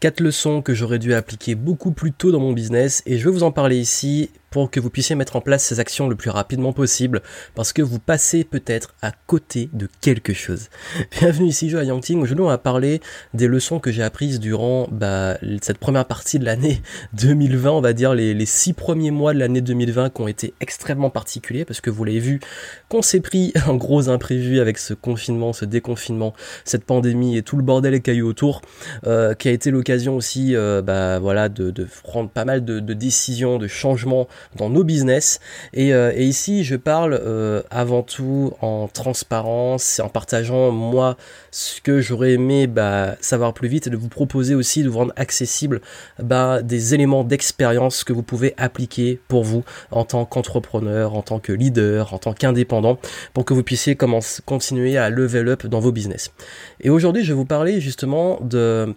Quatre 0.00 0.20
leçons 0.20 0.62
que 0.62 0.72
j'aurais 0.72 0.98
dû 0.98 1.12
appliquer 1.12 1.54
beaucoup 1.54 1.90
plus 1.90 2.10
tôt 2.10 2.32
dans 2.32 2.40
mon 2.40 2.54
business 2.54 3.02
et 3.04 3.18
je 3.18 3.24
vais 3.26 3.30
vous 3.30 3.42
en 3.42 3.52
parler 3.52 3.76
ici 3.76 4.30
pour 4.50 4.68
que 4.68 4.80
vous 4.80 4.90
puissiez 4.90 5.14
mettre 5.14 5.36
en 5.36 5.40
place 5.40 5.62
ces 5.62 5.78
actions 5.78 6.08
le 6.08 6.16
plus 6.16 6.30
rapidement 6.30 6.72
possible 6.72 7.22
parce 7.54 7.72
que 7.72 7.82
vous 7.82 8.00
passez 8.00 8.42
peut-être 8.42 8.94
à 9.00 9.12
côté 9.12 9.70
de 9.72 9.88
quelque 10.00 10.32
chose. 10.32 10.68
Bienvenue 11.20 11.46
ici, 11.46 11.70
Joe 11.70 11.84
Yangting. 11.86 12.20
Aujourd'hui, 12.20 12.44
on 12.44 12.48
va 12.48 12.58
parler 12.58 13.00
des 13.32 13.46
leçons 13.46 13.78
que 13.78 13.92
j'ai 13.92 14.02
apprises 14.02 14.40
durant 14.40 14.88
bah, 14.90 15.38
cette 15.62 15.78
première 15.78 16.04
partie 16.04 16.40
de 16.40 16.44
l'année 16.44 16.82
2020, 17.12 17.70
on 17.70 17.80
va 17.80 17.92
dire 17.92 18.12
les, 18.12 18.44
six 18.44 18.72
premiers 18.72 19.12
mois 19.12 19.32
de 19.34 19.38
l'année 19.38 19.60
2020 19.60 20.10
qui 20.10 20.20
ont 20.20 20.26
été 20.26 20.52
extrêmement 20.60 21.10
particuliers 21.10 21.64
parce 21.64 21.80
que 21.80 21.90
vous 21.90 22.02
l'avez 22.02 22.18
vu, 22.18 22.40
qu'on 22.88 23.02
s'est 23.02 23.20
pris 23.20 23.52
un 23.68 23.76
gros 23.76 24.08
imprévu 24.08 24.58
avec 24.58 24.78
ce 24.78 24.94
confinement, 24.94 25.52
ce 25.52 25.64
déconfinement, 25.64 26.34
cette 26.64 26.84
pandémie 26.84 27.36
et 27.36 27.42
tout 27.42 27.56
le 27.56 27.62
bordel 27.62 27.94
et 27.94 28.00
cailloux 28.00 28.28
autour, 28.28 28.62
euh, 29.06 29.34
qui 29.34 29.46
a 29.46 29.52
été 29.52 29.70
l'occasion 29.70 30.16
aussi 30.16 30.56
euh, 30.56 30.82
bah, 30.82 31.20
voilà, 31.20 31.48
de, 31.48 31.70
de 31.70 31.86
prendre 32.02 32.28
pas 32.28 32.44
mal 32.44 32.64
de, 32.64 32.80
de 32.80 32.94
décisions, 32.94 33.58
de 33.58 33.68
changements 33.68 34.26
dans 34.56 34.70
nos 34.70 34.84
business. 34.84 35.40
Et, 35.72 35.94
euh, 35.94 36.12
ici, 36.14 36.64
je 36.64 36.76
parle 36.76 37.18
euh, 37.20 37.62
avant 37.70 38.02
tout 38.02 38.52
en 38.60 38.88
transparence 38.88 39.98
et 39.98 40.02
en 40.02 40.08
partageant 40.08 40.70
moi 40.70 41.16
ce 41.50 41.80
que 41.80 42.00
j'aurais 42.00 42.32
aimé 42.32 42.66
bah, 42.66 43.16
savoir 43.20 43.52
plus 43.52 43.68
vite 43.68 43.86
et 43.86 43.90
de 43.90 43.96
vous 43.96 44.08
proposer 44.08 44.54
aussi 44.54 44.82
de 44.82 44.88
vous 44.88 44.98
rendre 44.98 45.12
accessible 45.16 45.80
bah, 46.22 46.62
des 46.62 46.94
éléments 46.94 47.24
d'expérience 47.24 48.04
que 48.04 48.12
vous 48.12 48.22
pouvez 48.22 48.54
appliquer 48.56 49.20
pour 49.28 49.44
vous 49.44 49.64
en 49.90 50.04
tant 50.04 50.24
qu'entrepreneur, 50.24 51.14
en 51.14 51.22
tant 51.22 51.38
que 51.38 51.52
leader, 51.52 52.14
en 52.14 52.18
tant 52.18 52.32
qu'indépendant, 52.32 52.98
pour 53.32 53.44
que 53.44 53.54
vous 53.54 53.62
puissiez 53.62 53.96
commencer, 53.96 54.42
continuer 54.44 54.96
à 54.96 55.10
level 55.10 55.48
up 55.48 55.66
dans 55.66 55.80
vos 55.80 55.92
business. 55.92 56.32
Et 56.80 56.90
aujourd'hui, 56.90 57.24
je 57.24 57.32
vais 57.32 57.36
vous 57.36 57.44
parler 57.44 57.80
justement 57.80 58.38
de 58.40 58.94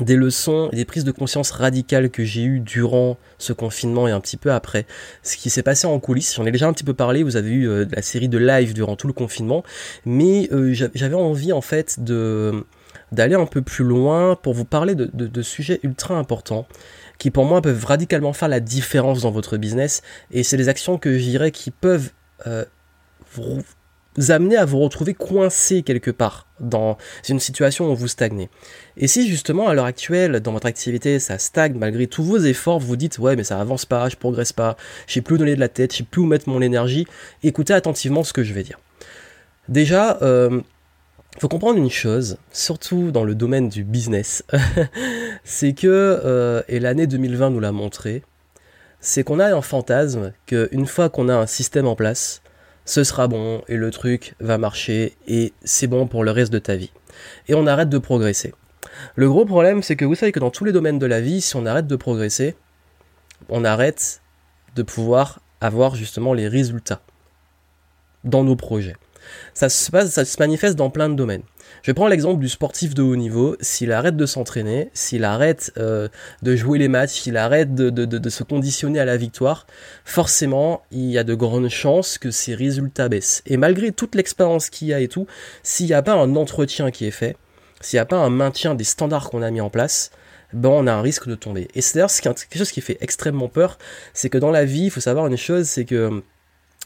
des 0.00 0.16
leçons 0.16 0.68
et 0.72 0.76
des 0.76 0.84
prises 0.84 1.04
de 1.04 1.12
conscience 1.12 1.50
radicales 1.50 2.10
que 2.10 2.24
j'ai 2.24 2.42
eues 2.42 2.60
durant 2.60 3.16
ce 3.38 3.52
confinement 3.52 4.08
et 4.08 4.10
un 4.10 4.20
petit 4.20 4.36
peu 4.36 4.52
après. 4.52 4.86
Ce 5.22 5.36
qui 5.36 5.50
s'est 5.50 5.62
passé 5.62 5.86
en 5.86 5.98
coulisses, 6.00 6.34
j'en 6.34 6.46
ai 6.46 6.50
déjà 6.50 6.66
un 6.66 6.72
petit 6.72 6.84
peu 6.84 6.94
parlé, 6.94 7.22
vous 7.22 7.36
avez 7.36 7.50
eu 7.50 7.68
euh, 7.68 7.84
la 7.90 8.02
série 8.02 8.28
de 8.28 8.38
live 8.38 8.74
durant 8.74 8.96
tout 8.96 9.06
le 9.06 9.12
confinement, 9.12 9.62
mais 10.04 10.48
euh, 10.52 10.72
j'avais 10.72 11.14
envie 11.14 11.52
en 11.52 11.60
fait 11.60 12.02
de 12.02 12.64
d'aller 13.12 13.34
un 13.34 13.46
peu 13.46 13.62
plus 13.62 13.84
loin 13.84 14.34
pour 14.34 14.54
vous 14.54 14.64
parler 14.64 14.94
de, 14.96 15.08
de, 15.12 15.42
sujets 15.42 15.78
ultra 15.84 16.16
importants 16.16 16.66
qui 17.18 17.30
pour 17.30 17.44
moi 17.44 17.62
peuvent 17.62 17.84
radicalement 17.84 18.32
faire 18.32 18.48
la 18.48 18.60
différence 18.60 19.22
dans 19.22 19.30
votre 19.30 19.56
business 19.56 20.02
et 20.32 20.42
c'est 20.42 20.56
des 20.56 20.68
actions 20.68 20.98
que 20.98 21.16
je 21.16 21.22
dirais 21.22 21.50
qui 21.52 21.70
peuvent 21.70 22.10
euh, 22.46 22.64
amener 24.28 24.56
à 24.56 24.64
vous 24.64 24.78
retrouver 24.78 25.14
coincé 25.14 25.82
quelque 25.82 26.10
part 26.10 26.46
dans 26.60 26.96
une 27.28 27.40
situation 27.40 27.90
où 27.90 27.96
vous 27.96 28.08
stagnez. 28.08 28.48
Et 28.96 29.06
si 29.06 29.28
justement 29.28 29.68
à 29.68 29.74
l'heure 29.74 29.84
actuelle 29.84 30.40
dans 30.40 30.52
votre 30.52 30.66
activité 30.66 31.18
ça 31.18 31.38
stagne 31.38 31.74
malgré 31.74 32.06
tous 32.06 32.22
vos 32.22 32.38
efforts, 32.38 32.78
vous, 32.78 32.88
vous 32.88 32.96
dites 32.96 33.18
ouais 33.18 33.36
mais 33.36 33.44
ça 33.44 33.60
avance 33.60 33.86
pas, 33.86 34.08
je 34.08 34.16
progresse 34.16 34.52
pas, 34.52 34.76
je 35.06 35.14
sais 35.14 35.20
plus 35.20 35.34
où 35.34 35.38
donner 35.38 35.54
de 35.54 35.60
la 35.60 35.68
tête, 35.68 35.92
je 35.92 35.98
sais 35.98 36.04
plus 36.04 36.22
où 36.22 36.26
mettre 36.26 36.48
mon 36.48 36.60
énergie, 36.60 37.06
écoutez 37.42 37.72
attentivement 37.72 38.22
ce 38.22 38.32
que 38.32 38.42
je 38.42 38.52
vais 38.52 38.62
dire. 38.62 38.78
Déjà, 39.68 40.18
euh, 40.22 40.60
faut 41.38 41.48
comprendre 41.48 41.78
une 41.78 41.90
chose, 41.90 42.36
surtout 42.52 43.10
dans 43.10 43.24
le 43.24 43.34
domaine 43.34 43.68
du 43.68 43.82
business, 43.82 44.44
c'est 45.44 45.72
que, 45.72 45.88
euh, 45.88 46.62
et 46.68 46.78
l'année 46.78 47.06
2020 47.06 47.50
nous 47.50 47.60
l'a 47.60 47.72
montré, 47.72 48.22
c'est 49.00 49.24
qu'on 49.24 49.40
a 49.40 49.54
un 49.54 49.62
fantasme 49.62 50.32
qu'une 50.46 50.86
fois 50.86 51.08
qu'on 51.08 51.28
a 51.28 51.34
un 51.34 51.46
système 51.46 51.86
en 51.86 51.96
place, 51.96 52.40
ce 52.84 53.04
sera 53.04 53.28
bon 53.28 53.62
et 53.68 53.76
le 53.76 53.90
truc 53.90 54.34
va 54.40 54.58
marcher 54.58 55.16
et 55.26 55.52
c'est 55.64 55.86
bon 55.86 56.06
pour 56.06 56.24
le 56.24 56.30
reste 56.30 56.52
de 56.52 56.58
ta 56.58 56.76
vie. 56.76 56.92
Et 57.48 57.54
on 57.54 57.66
arrête 57.66 57.88
de 57.88 57.98
progresser. 57.98 58.54
Le 59.16 59.28
gros 59.28 59.44
problème, 59.44 59.82
c'est 59.82 59.96
que 59.96 60.04
vous 60.04 60.14
savez 60.14 60.32
que 60.32 60.40
dans 60.40 60.50
tous 60.50 60.64
les 60.64 60.72
domaines 60.72 60.98
de 60.98 61.06
la 61.06 61.20
vie, 61.20 61.40
si 61.40 61.56
on 61.56 61.66
arrête 61.66 61.86
de 61.86 61.96
progresser, 61.96 62.56
on 63.48 63.64
arrête 63.64 64.20
de 64.76 64.82
pouvoir 64.82 65.40
avoir 65.60 65.94
justement 65.94 66.34
les 66.34 66.48
résultats 66.48 67.00
dans 68.24 68.44
nos 68.44 68.56
projets. 68.56 68.96
Ça 69.54 69.68
se, 69.68 69.90
passe, 69.90 70.10
ça 70.10 70.24
se 70.24 70.36
manifeste 70.38 70.76
dans 70.76 70.90
plein 70.90 71.08
de 71.08 71.14
domaines. 71.14 71.42
Je 71.82 71.92
prends 71.92 72.08
l'exemple 72.08 72.40
du 72.40 72.48
sportif 72.48 72.94
de 72.94 73.02
haut 73.02 73.16
niveau. 73.16 73.56
S'il 73.60 73.92
arrête 73.92 74.16
de 74.16 74.26
s'entraîner, 74.26 74.90
s'il 74.94 75.24
arrête 75.24 75.72
euh, 75.76 76.08
de 76.42 76.56
jouer 76.56 76.78
les 76.78 76.88
matchs, 76.88 77.20
s'il 77.20 77.36
arrête 77.36 77.74
de, 77.74 78.30
se 78.30 78.42
conditionner 78.42 78.98
à 78.98 79.04
la 79.04 79.16
victoire, 79.16 79.66
forcément, 80.04 80.82
il 80.90 81.10
y 81.10 81.18
a 81.18 81.24
de 81.24 81.34
grandes 81.34 81.68
chances 81.68 82.18
que 82.18 82.30
ses 82.30 82.54
résultats 82.54 83.08
baissent. 83.08 83.42
Et 83.46 83.56
malgré 83.56 83.92
toute 83.92 84.14
l'expérience 84.14 84.70
qu'il 84.70 84.88
y 84.88 84.94
a 84.94 85.00
et 85.00 85.08
tout, 85.08 85.26
s'il 85.62 85.86
n'y 85.86 85.92
a 85.92 86.02
pas 86.02 86.14
un 86.14 86.36
entretien 86.36 86.90
qui 86.90 87.06
est 87.06 87.10
fait, 87.10 87.36
s'il 87.80 87.98
n'y 87.98 88.02
a 88.02 88.06
pas 88.06 88.16
un 88.16 88.30
maintien 88.30 88.74
des 88.74 88.84
standards 88.84 89.28
qu'on 89.28 89.42
a 89.42 89.50
mis 89.50 89.60
en 89.60 89.70
place, 89.70 90.10
ben 90.54 90.70
on 90.70 90.86
a 90.86 90.92
un 90.92 91.02
risque 91.02 91.28
de 91.28 91.34
tomber. 91.34 91.68
Et 91.74 91.82
c'est 91.82 91.94
d'ailleurs 91.94 92.10
quelque 92.12 92.56
chose 92.56 92.70
qui 92.70 92.80
fait 92.80 92.96
extrêmement 93.00 93.48
peur, 93.48 93.76
c'est 94.14 94.30
que 94.30 94.38
dans 94.38 94.50
la 94.50 94.64
vie, 94.64 94.84
il 94.84 94.90
faut 94.90 95.00
savoir 95.00 95.26
une 95.26 95.36
chose, 95.36 95.66
c'est 95.66 95.84
que 95.84 96.22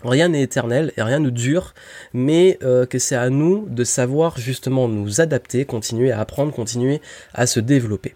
Rien 0.05 0.29
n'est 0.29 0.43
éternel 0.43 0.93
et 0.97 1.03
rien 1.03 1.19
ne 1.19 1.31
dure, 1.31 1.75
mais 2.13 2.59
euh, 2.63 2.87
que 2.87 2.99
c'est 3.01 3.17
à 3.17 3.31
nous 3.31 3.67
de 3.69 3.83
savoir 3.83 4.39
justement 4.39 4.87
nous 4.89 5.21
adapter, 5.21 5.65
continuer 5.65 6.13
à 6.13 6.21
apprendre, 6.21 6.53
continuer 6.53 7.01
à 7.35 7.47
se 7.47 7.59
développer. 7.59 8.15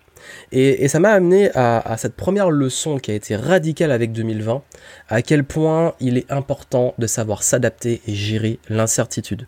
Et, 0.52 0.88
ça 0.88 1.00
m'a 1.00 1.10
amené 1.10 1.50
à, 1.54 1.96
cette 1.96 2.14
première 2.14 2.50
leçon 2.50 2.98
qui 2.98 3.10
a 3.10 3.14
été 3.14 3.36
radicale 3.36 3.90
avec 3.90 4.12
2020, 4.12 4.62
à 5.08 5.22
quel 5.22 5.44
point 5.44 5.94
il 6.00 6.18
est 6.18 6.30
important 6.30 6.94
de 6.98 7.06
savoir 7.06 7.42
s'adapter 7.42 8.02
et 8.06 8.14
gérer 8.14 8.58
l'incertitude. 8.68 9.46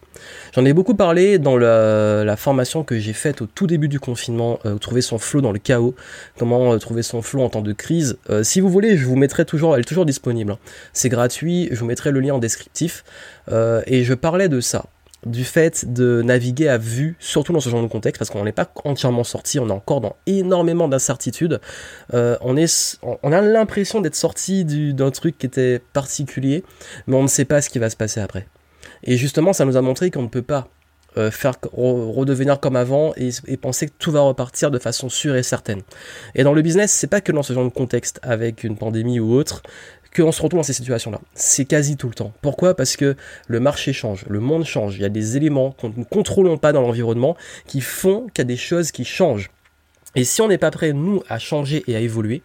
J'en 0.54 0.64
ai 0.64 0.72
beaucoup 0.72 0.94
parlé 0.94 1.38
dans 1.38 1.56
la, 1.56 2.36
formation 2.36 2.84
que 2.84 2.98
j'ai 2.98 3.12
faite 3.12 3.42
au 3.42 3.46
tout 3.46 3.66
début 3.66 3.88
du 3.88 4.00
confinement, 4.00 4.58
euh, 4.66 4.76
trouver 4.76 5.02
son 5.02 5.18
flow 5.18 5.40
dans 5.40 5.52
le 5.52 5.58
chaos, 5.58 5.94
comment 6.36 6.72
euh, 6.72 6.78
trouver 6.78 7.02
son 7.02 7.22
flow 7.22 7.42
en 7.42 7.48
temps 7.48 7.62
de 7.62 7.72
crise. 7.72 8.18
Euh, 8.28 8.42
si 8.42 8.60
vous 8.60 8.68
voulez, 8.68 8.96
je 8.96 9.06
vous 9.06 9.16
mettrai 9.16 9.44
toujours, 9.44 9.74
elle 9.74 9.82
est 9.82 9.84
toujours 9.84 10.04
disponible. 10.04 10.52
Hein. 10.52 10.58
C'est 10.92 11.08
gratuit, 11.08 11.68
je 11.70 11.78
vous 11.78 11.86
mettrai 11.86 12.10
le 12.10 12.20
lien 12.20 12.34
en 12.34 12.38
descriptif. 12.38 13.04
Et 13.86 14.04
je 14.04 14.14
parlais 14.14 14.48
de 14.48 14.60
ça 14.60 14.86
du 15.26 15.44
fait 15.44 15.92
de 15.92 16.22
naviguer 16.22 16.68
à 16.68 16.78
vue, 16.78 17.16
surtout 17.18 17.52
dans 17.52 17.60
ce 17.60 17.68
genre 17.68 17.82
de 17.82 17.88
contexte, 17.88 18.18
parce 18.18 18.30
qu'on 18.30 18.44
n'est 18.44 18.52
pas 18.52 18.70
entièrement 18.84 19.24
sorti, 19.24 19.58
on 19.58 19.68
est 19.68 19.72
encore 19.72 20.00
dans 20.00 20.16
énormément 20.26 20.88
d'incertitudes. 20.88 21.60
Euh, 22.12 22.36
on, 22.42 22.56
a 23.32 23.40
l'impression 23.40 24.00
d'être 24.00 24.16
sorti 24.16 24.64
d'un 24.64 25.10
truc 25.10 25.38
qui 25.38 25.46
était 25.46 25.80
particulier, 25.92 26.64
mais 27.06 27.16
on 27.16 27.22
ne 27.22 27.28
sait 27.28 27.44
pas 27.44 27.60
ce 27.60 27.70
qui 27.70 27.78
va 27.78 27.90
se 27.90 27.96
passer 27.96 28.20
après. 28.20 28.46
Et 29.02 29.16
justement, 29.16 29.52
ça 29.52 29.64
nous 29.64 29.76
a 29.76 29.82
montré 29.82 30.10
qu'on 30.10 30.22
ne 30.22 30.28
peut 30.28 30.42
pas 30.42 30.68
euh, 31.16 31.30
faire 31.30 31.54
redevenir 31.72 32.58
comme 32.58 32.74
avant 32.74 33.12
et, 33.16 33.30
et, 33.46 33.56
penser 33.56 33.86
que 33.86 33.92
tout 33.98 34.10
va 34.10 34.20
repartir 34.20 34.72
de 34.72 34.80
façon 34.80 35.08
sûre 35.08 35.36
et 35.36 35.44
certaine. 35.44 35.82
Et 36.34 36.42
dans 36.42 36.52
le 36.52 36.60
business, 36.60 36.90
c'est 36.90 37.06
pas 37.06 37.20
que 37.20 37.30
dans 37.30 37.44
ce 37.44 37.52
genre 37.52 37.64
de 37.64 37.68
contexte, 37.68 38.18
avec 38.22 38.64
une 38.64 38.76
pandémie 38.76 39.20
ou 39.20 39.32
autre, 39.32 39.62
qu'on 40.14 40.32
se 40.32 40.42
retrouve 40.42 40.60
dans 40.60 40.64
ces 40.64 40.72
situations-là. 40.72 41.20
C'est 41.34 41.64
quasi 41.64 41.96
tout 41.96 42.08
le 42.08 42.14
temps. 42.14 42.32
Pourquoi? 42.40 42.74
Parce 42.76 42.96
que 42.96 43.16
le 43.48 43.60
marché 43.60 43.92
change, 43.92 44.24
le 44.28 44.40
monde 44.40 44.64
change, 44.64 44.96
il 44.96 45.02
y 45.02 45.04
a 45.04 45.08
des 45.08 45.36
éléments 45.36 45.72
qu'on 45.72 45.92
ne 45.96 46.04
contrôlons 46.04 46.58
pas 46.58 46.72
dans 46.72 46.82
l'environnement 46.82 47.36
qui 47.66 47.80
font 47.80 48.26
qu'il 48.28 48.38
y 48.38 48.40
a 48.42 48.44
des 48.44 48.56
choses 48.56 48.92
qui 48.92 49.04
changent. 49.04 49.50
Et 50.14 50.24
si 50.24 50.40
on 50.40 50.48
n'est 50.48 50.58
pas 50.58 50.70
prêt, 50.70 50.92
nous, 50.92 51.22
à 51.28 51.38
changer 51.38 51.82
et 51.88 51.96
à 51.96 52.00
évoluer, 52.00 52.42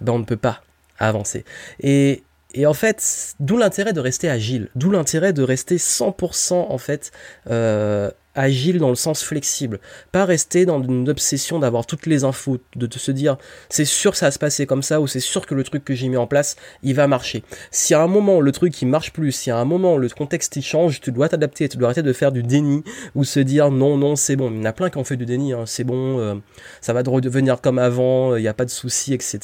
ben 0.00 0.12
on 0.12 0.18
ne 0.18 0.24
peut 0.24 0.36
pas 0.36 0.62
avancer. 0.98 1.44
Et, 1.80 2.22
en 2.64 2.74
fait, 2.74 3.34
d'où 3.40 3.56
l'intérêt 3.56 3.92
de 3.92 4.00
rester 4.00 4.28
agile, 4.28 4.68
d'où 4.74 4.90
l'intérêt 4.90 5.32
de 5.32 5.42
rester 5.42 5.76
100% 5.76 6.54
en 6.54 6.78
fait 6.78 7.10
euh, 7.48 8.10
agile 8.34 8.78
dans 8.78 8.90
le 8.90 8.94
sens 8.94 9.22
flexible, 9.22 9.80
pas 10.12 10.24
rester 10.24 10.64
dans 10.66 10.82
une 10.82 11.08
obsession 11.08 11.58
d'avoir 11.58 11.86
toutes 11.86 12.06
les 12.06 12.24
infos, 12.24 12.58
de, 12.76 12.86
de 12.86 12.98
se 12.98 13.10
dire 13.10 13.36
c'est 13.68 13.84
sûr 13.84 14.12
que 14.12 14.18
ça 14.18 14.26
va 14.26 14.30
se 14.30 14.38
passer 14.38 14.66
comme 14.66 14.82
ça 14.82 15.00
ou 15.00 15.06
c'est 15.06 15.20
sûr 15.20 15.46
que 15.46 15.54
le 15.54 15.64
truc 15.64 15.84
que 15.84 15.94
j'ai 15.94 16.08
mis 16.08 16.16
en 16.16 16.26
place 16.26 16.56
il 16.82 16.94
va 16.94 17.06
marcher. 17.06 17.42
Si 17.70 17.94
à 17.94 18.02
un 18.02 18.06
moment 18.06 18.40
le 18.40 18.52
truc 18.52 18.80
il 18.82 18.86
marche 18.86 19.12
plus, 19.12 19.32
si 19.32 19.50
à 19.50 19.58
un 19.58 19.64
moment 19.64 19.96
le 19.96 20.08
contexte 20.08 20.56
il 20.56 20.62
change, 20.62 21.00
tu 21.00 21.12
dois 21.12 21.28
t'adapter, 21.28 21.68
tu 21.68 21.76
dois 21.76 21.88
arrêter 21.88 22.02
de 22.02 22.12
faire 22.12 22.32
du 22.32 22.42
déni 22.42 22.84
ou 23.14 23.24
se 23.24 23.40
dire 23.40 23.70
non 23.70 23.96
non 23.96 24.16
c'est 24.16 24.36
bon. 24.36 24.50
Il 24.50 24.58
y 24.58 24.60
en 24.60 24.64
a 24.64 24.72
plein 24.72 24.90
qui 24.90 24.98
ont 24.98 25.04
fait 25.04 25.16
du 25.16 25.26
déni, 25.26 25.52
hein, 25.52 25.64
c'est 25.66 25.84
bon, 25.84 26.18
euh, 26.18 26.34
ça 26.80 26.92
va 26.92 27.02
redevenir 27.06 27.60
comme 27.60 27.78
avant, 27.78 28.36
il 28.36 28.42
n'y 28.42 28.48
a 28.48 28.54
pas 28.54 28.64
de 28.64 28.70
souci, 28.70 29.14
etc. 29.14 29.38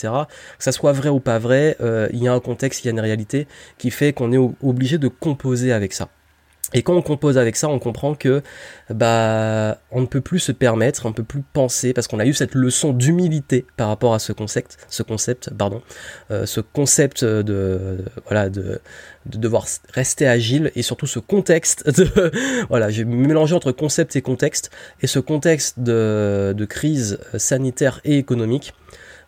Que 0.58 0.64
ça 0.64 0.72
soit 0.72 0.92
vrai 0.92 1.08
ou 1.08 1.20
pas 1.20 1.38
vrai, 1.38 1.76
euh, 1.80 2.08
il 2.12 2.22
y 2.22 2.28
a 2.28 2.32
un 2.32 2.40
contexte, 2.40 2.84
il 2.84 2.86
y 2.86 2.90
a 2.90 2.92
une 2.92 3.00
réalité 3.00 3.46
qui 3.78 3.90
fait 3.90 4.12
qu'on 4.12 4.32
est 4.32 4.38
obligé 4.62 4.98
de 4.98 5.08
composer 5.08 5.72
avec 5.72 5.92
ça. 5.92 6.08
Et 6.74 6.82
quand 6.82 6.94
on 6.94 7.02
compose 7.02 7.38
avec 7.38 7.56
ça, 7.56 7.68
on 7.68 7.78
comprend 7.78 8.14
que 8.14 8.42
bah 8.90 9.78
on 9.92 10.00
ne 10.00 10.06
peut 10.06 10.20
plus 10.20 10.40
se 10.40 10.52
permettre, 10.52 11.06
on 11.06 11.10
ne 11.10 11.14
peut 11.14 11.22
plus 11.22 11.42
penser 11.52 11.92
parce 11.92 12.08
qu'on 12.08 12.18
a 12.18 12.26
eu 12.26 12.34
cette 12.34 12.54
leçon 12.54 12.92
d'humilité 12.92 13.66
par 13.76 13.88
rapport 13.88 14.14
à 14.14 14.18
ce 14.18 14.32
concept, 14.32 14.76
ce 14.88 15.02
concept, 15.02 15.50
pardon, 15.56 15.82
euh, 16.30 16.44
ce 16.44 16.60
concept 16.60 17.24
de 17.24 18.04
voilà 18.26 18.48
de, 18.50 18.80
de 19.26 19.38
devoir 19.38 19.66
rester 19.92 20.26
agile 20.26 20.72
et 20.74 20.82
surtout 20.82 21.06
ce 21.06 21.20
contexte 21.20 21.88
de 21.88 22.32
voilà 22.68 22.90
j'ai 22.90 23.04
mélangé 23.04 23.54
entre 23.54 23.70
concept 23.70 24.16
et 24.16 24.22
contexte 24.22 24.70
et 25.02 25.06
ce 25.06 25.20
contexte 25.20 25.78
de, 25.78 26.52
de 26.56 26.64
crise 26.64 27.18
sanitaire 27.36 28.00
et 28.04 28.18
économique 28.18 28.74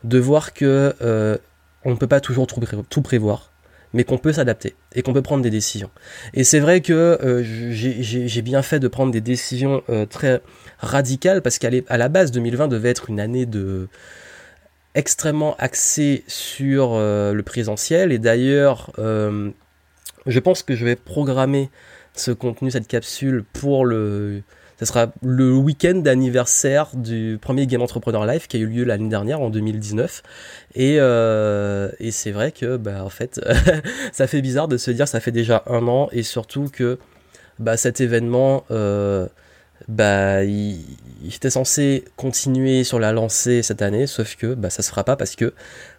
de 0.03 0.19
voir 0.19 0.55
que 0.55 0.95
euh, 1.03 1.39
on 1.85 1.91
ne 1.91 1.97
peut 1.97 2.07
pas 2.07 2.21
toujours 2.21 2.47
tout 2.47 3.03
prévoir 3.03 3.51
mais 3.95 4.05
qu'on 4.05 4.19
peut 4.19 4.33
s'adapter 4.33 4.75
et 4.95 5.03
qu'on 5.03 5.13
peut 5.13 5.23
prendre 5.23 5.43
des 5.43 5.51
décisions. 5.51 5.91
Et 6.35 6.45
c'est 6.45 6.61
vrai 6.61 6.81
que 6.81 7.19
euh, 7.23 7.43
j'ai 7.43 8.43
bien 8.43 8.63
fait 8.63 8.81
de 8.81 8.89
prendre 8.89 9.13
des 9.13 9.21
décisions 9.21 9.83
euh, 9.89 10.07
très 10.07 10.41
radicales 10.79 11.43
parce 11.43 11.59
qu'à 11.59 11.71
la 11.71 12.09
base 12.09 12.31
2020 12.33 12.69
devait 12.69 12.91
être 12.91 13.11
une 13.11 13.21
année 13.21 13.47
de 13.47 13.89
extrêmement 14.95 15.55
axée 15.59 16.25
sur 16.27 16.95
euh, 16.95 17.33
le 17.33 17.43
présentiel 17.43 18.13
et 18.13 18.19
d'ailleurs 18.19 18.91
je 18.97 20.41
pense 20.41 20.63
que 20.63 20.75
je 20.75 20.85
vais 20.85 20.97
programmer 20.97 21.71
ce 22.15 22.33
contenu, 22.33 22.71
cette 22.71 22.89
capsule 22.89 23.45
pour 23.53 23.87
le 23.87 24.43
ce 24.79 24.85
sera 24.85 25.13
le 25.23 25.53
week-end 25.53 25.95
d'anniversaire 25.95 26.89
du 26.95 27.39
premier 27.41 27.67
Game 27.67 27.83
Entrepreneur 27.83 28.25
Live 28.27 28.47
qui 28.47 28.57
a 28.57 28.61
eu 28.61 28.67
lieu 28.67 28.85
l'année 28.85 29.09
dernière 29.09 29.41
en 29.41 29.51
2019. 29.51 30.23
Et, 30.75 30.97
euh, 30.99 31.91
et 31.99 32.13
c'est 32.13 32.31
vrai 32.31 32.53
que, 32.53 32.77
bah, 32.77 33.05
en 33.05 33.09
fait, 33.09 33.41
ça 34.13 34.27
fait 34.27 34.41
bizarre 34.41 34.69
de 34.69 34.77
se 34.77 34.91
dire 34.91 35.09
ça 35.09 35.21
fait 35.21 35.33
déjà 35.33 35.65
un 35.67 35.89
an 35.89 36.09
et 36.13 36.23
surtout 36.23 36.69
que 36.73 36.99
bah, 37.59 37.77
cet 37.77 38.01
événement, 38.01 38.65
euh, 38.71 39.27
bah, 39.89 40.45
il, 40.45 40.85
était 41.27 41.51
censé 41.51 42.05
continuer 42.17 42.85
sur 42.85 43.01
la 43.01 43.13
lancée 43.13 43.63
cette 43.63 43.83
année, 43.83 44.07
sauf 44.07 44.37
que 44.37 44.55
bah, 44.55 44.71
ça 44.71 44.83
se 44.83 44.91
fera 44.91 45.03
pas 45.03 45.17
parce 45.17 45.35
que 45.35 45.55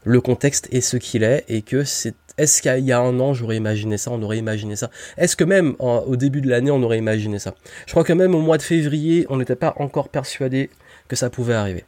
le 0.05 0.21
contexte 0.21 0.69
est 0.71 0.81
ce 0.81 0.95
qu'il 0.95 1.23
est 1.23 1.43
et 1.49 1.61
que 1.61 1.83
c'est 1.83 2.15
est-ce 2.39 2.61
qu'il 2.61 2.85
y 2.85 2.91
a 2.93 2.99
un 2.99 3.19
an, 3.19 3.33
j'aurais 3.33 3.57
imaginé 3.57 3.97
ça, 3.97 4.11
on 4.11 4.21
aurait 4.23 4.37
imaginé 4.37 4.77
ça? 4.77 4.89
Est-ce 5.17 5.35
que 5.35 5.43
même 5.43 5.75
au 5.79 6.15
début 6.15 6.39
de 6.39 6.49
l'année, 6.49 6.71
on 6.71 6.81
aurait 6.81 6.97
imaginé 6.97 7.37
ça? 7.37 7.53
Je 7.85 7.91
crois 7.91 8.05
que 8.05 8.13
même 8.13 8.33
au 8.33 8.39
mois 8.39 8.57
de 8.57 8.63
février, 8.63 9.25
on 9.29 9.37
n'était 9.37 9.57
pas 9.57 9.73
encore 9.77 10.07
persuadé 10.07 10.69
que 11.09 11.17
ça 11.17 11.29
pouvait 11.29 11.53
arriver. 11.53 11.83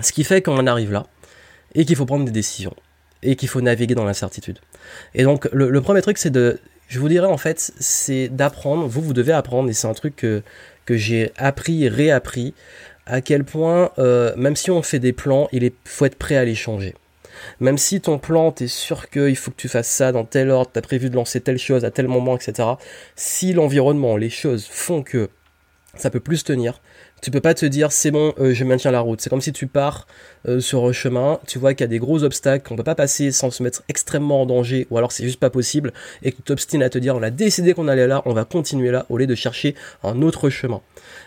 Ce 0.00 0.12
qui 0.12 0.22
fait 0.22 0.42
qu'on 0.42 0.66
arrive 0.66 0.92
là, 0.92 1.06
et 1.74 1.86
qu'il 1.86 1.96
faut 1.96 2.04
prendre 2.04 2.26
des 2.26 2.30
décisions, 2.30 2.74
et 3.22 3.36
qu'il 3.36 3.48
faut 3.48 3.62
naviguer 3.62 3.94
dans 3.94 4.04
l'incertitude. 4.04 4.58
Et 5.14 5.24
donc, 5.24 5.48
le, 5.52 5.80
premier 5.80 6.02
truc, 6.02 6.18
c'est 6.18 6.30
de... 6.30 6.60
Je 6.88 6.98
vous 6.98 7.08
dirais 7.08 7.28
en 7.28 7.38
fait, 7.38 7.72
c'est 7.78 8.28
d'apprendre, 8.28 8.86
vous, 8.86 9.00
vous 9.00 9.14
devez 9.14 9.32
apprendre, 9.32 9.70
et 9.70 9.72
c'est 9.72 9.88
un 9.88 9.94
truc 9.94 10.14
que, 10.16 10.42
que 10.84 10.96
j'ai 10.96 11.32
appris 11.36 11.84
et 11.84 11.88
réappris, 11.88 12.52
à 13.06 13.22
quel 13.22 13.44
point, 13.44 13.92
euh, 13.98 14.34
même 14.36 14.56
si 14.56 14.70
on 14.70 14.82
fait 14.82 14.98
des 14.98 15.12
plans, 15.14 15.48
il 15.52 15.72
faut 15.84 16.04
être 16.04 16.16
prêt 16.16 16.36
à 16.36 16.44
les 16.44 16.54
changer. 16.54 16.94
Même 17.60 17.78
si 17.78 18.00
ton 18.00 18.18
plan, 18.18 18.52
t'es 18.52 18.68
sûr 18.68 19.08
qu'il 19.10 19.36
faut 19.36 19.50
que 19.50 19.56
tu 19.56 19.68
fasses 19.68 19.88
ça 19.88 20.12
dans 20.12 20.24
tel 20.24 20.50
ordre, 20.50 20.70
t'as 20.72 20.80
prévu 20.80 21.10
de 21.10 21.16
lancer 21.16 21.40
telle 21.40 21.58
chose 21.58 21.84
à 21.84 21.90
tel 21.90 22.08
moment, 22.08 22.36
etc. 22.36 22.68
Si 23.16 23.52
l'environnement, 23.52 24.16
les 24.16 24.30
choses 24.30 24.66
font 24.66 25.02
que 25.02 25.28
ça 25.94 26.10
peut 26.10 26.20
plus 26.20 26.44
tenir, 26.44 26.80
tu 27.20 27.30
peux 27.30 27.40
pas 27.40 27.54
te 27.54 27.66
dire 27.66 27.92
c'est 27.92 28.10
bon, 28.10 28.32
euh, 28.38 28.54
je 28.54 28.64
maintiens 28.64 28.90
la 28.90 29.00
route. 29.00 29.20
C'est 29.20 29.30
comme 29.30 29.40
si 29.40 29.52
tu 29.52 29.66
pars 29.66 30.06
euh, 30.48 30.60
sur 30.60 30.84
un 30.84 30.92
chemin, 30.92 31.38
tu 31.46 31.58
vois 31.58 31.74
qu'il 31.74 31.84
y 31.84 31.84
a 31.84 31.88
des 31.88 31.98
gros 31.98 32.22
obstacles 32.22 32.66
qu'on 32.66 32.76
peut 32.76 32.84
pas 32.84 32.94
passer 32.94 33.30
sans 33.30 33.50
se 33.50 33.62
mettre 33.62 33.82
extrêmement 33.88 34.42
en 34.42 34.46
danger, 34.46 34.86
ou 34.90 34.98
alors 34.98 35.12
c'est 35.12 35.24
juste 35.24 35.40
pas 35.40 35.50
possible, 35.50 35.92
et 36.22 36.32
que 36.32 36.36
tu 36.36 36.42
t'obstines 36.42 36.82
à 36.82 36.88
te 36.88 36.98
dire 36.98 37.16
on 37.16 37.22
a 37.22 37.30
décidé 37.30 37.74
qu'on 37.74 37.88
allait 37.88 38.06
là, 38.06 38.22
on 38.24 38.32
va 38.32 38.44
continuer 38.44 38.90
là, 38.90 39.06
au 39.08 39.18
lieu 39.18 39.26
de 39.26 39.34
chercher 39.34 39.74
un 40.02 40.22
autre 40.22 40.50
chemin. 40.50 40.80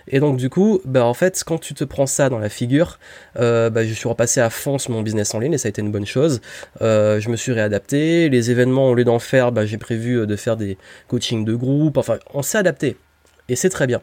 Et 0.07 0.19
donc 0.19 0.37
du 0.37 0.49
coup, 0.49 0.81
bah 0.85 1.05
en 1.05 1.13
fait, 1.13 1.43
quand 1.45 1.59
tu 1.59 1.73
te 1.73 1.83
prends 1.83 2.07
ça 2.07 2.29
dans 2.29 2.39
la 2.39 2.49
figure, 2.49 2.99
euh, 3.39 3.69
bah, 3.69 3.85
je 3.85 3.93
suis 3.93 4.09
repassé 4.09 4.41
à 4.41 4.49
fond 4.49 4.77
sur 4.77 4.91
mon 4.91 5.01
business 5.01 5.33
en 5.33 5.39
ligne 5.39 5.53
et 5.53 5.57
ça 5.57 5.67
a 5.67 5.69
été 5.69 5.81
une 5.81 5.91
bonne 5.91 6.05
chose. 6.05 6.41
je 6.81 7.29
me 7.29 7.35
suis 7.35 7.51
réadapté, 7.51 8.29
les 8.29 8.51
événements 8.51 8.89
au 8.89 8.95
lieu 8.95 9.03
d'en 9.03 9.19
faire, 9.19 9.51
bah, 9.51 9.65
j'ai 9.65 9.77
prévu 9.77 10.25
de 10.25 10.35
faire 10.35 10.57
des 10.57 10.77
coachings 11.07 11.45
de 11.45 11.55
groupe. 11.55 11.97
Enfin, 11.97 12.17
on 12.33 12.41
s'est 12.41 12.57
adapté 12.57 12.97
et 13.49 13.55
c'est 13.55 13.69
très 13.69 13.87
bien. 13.87 14.01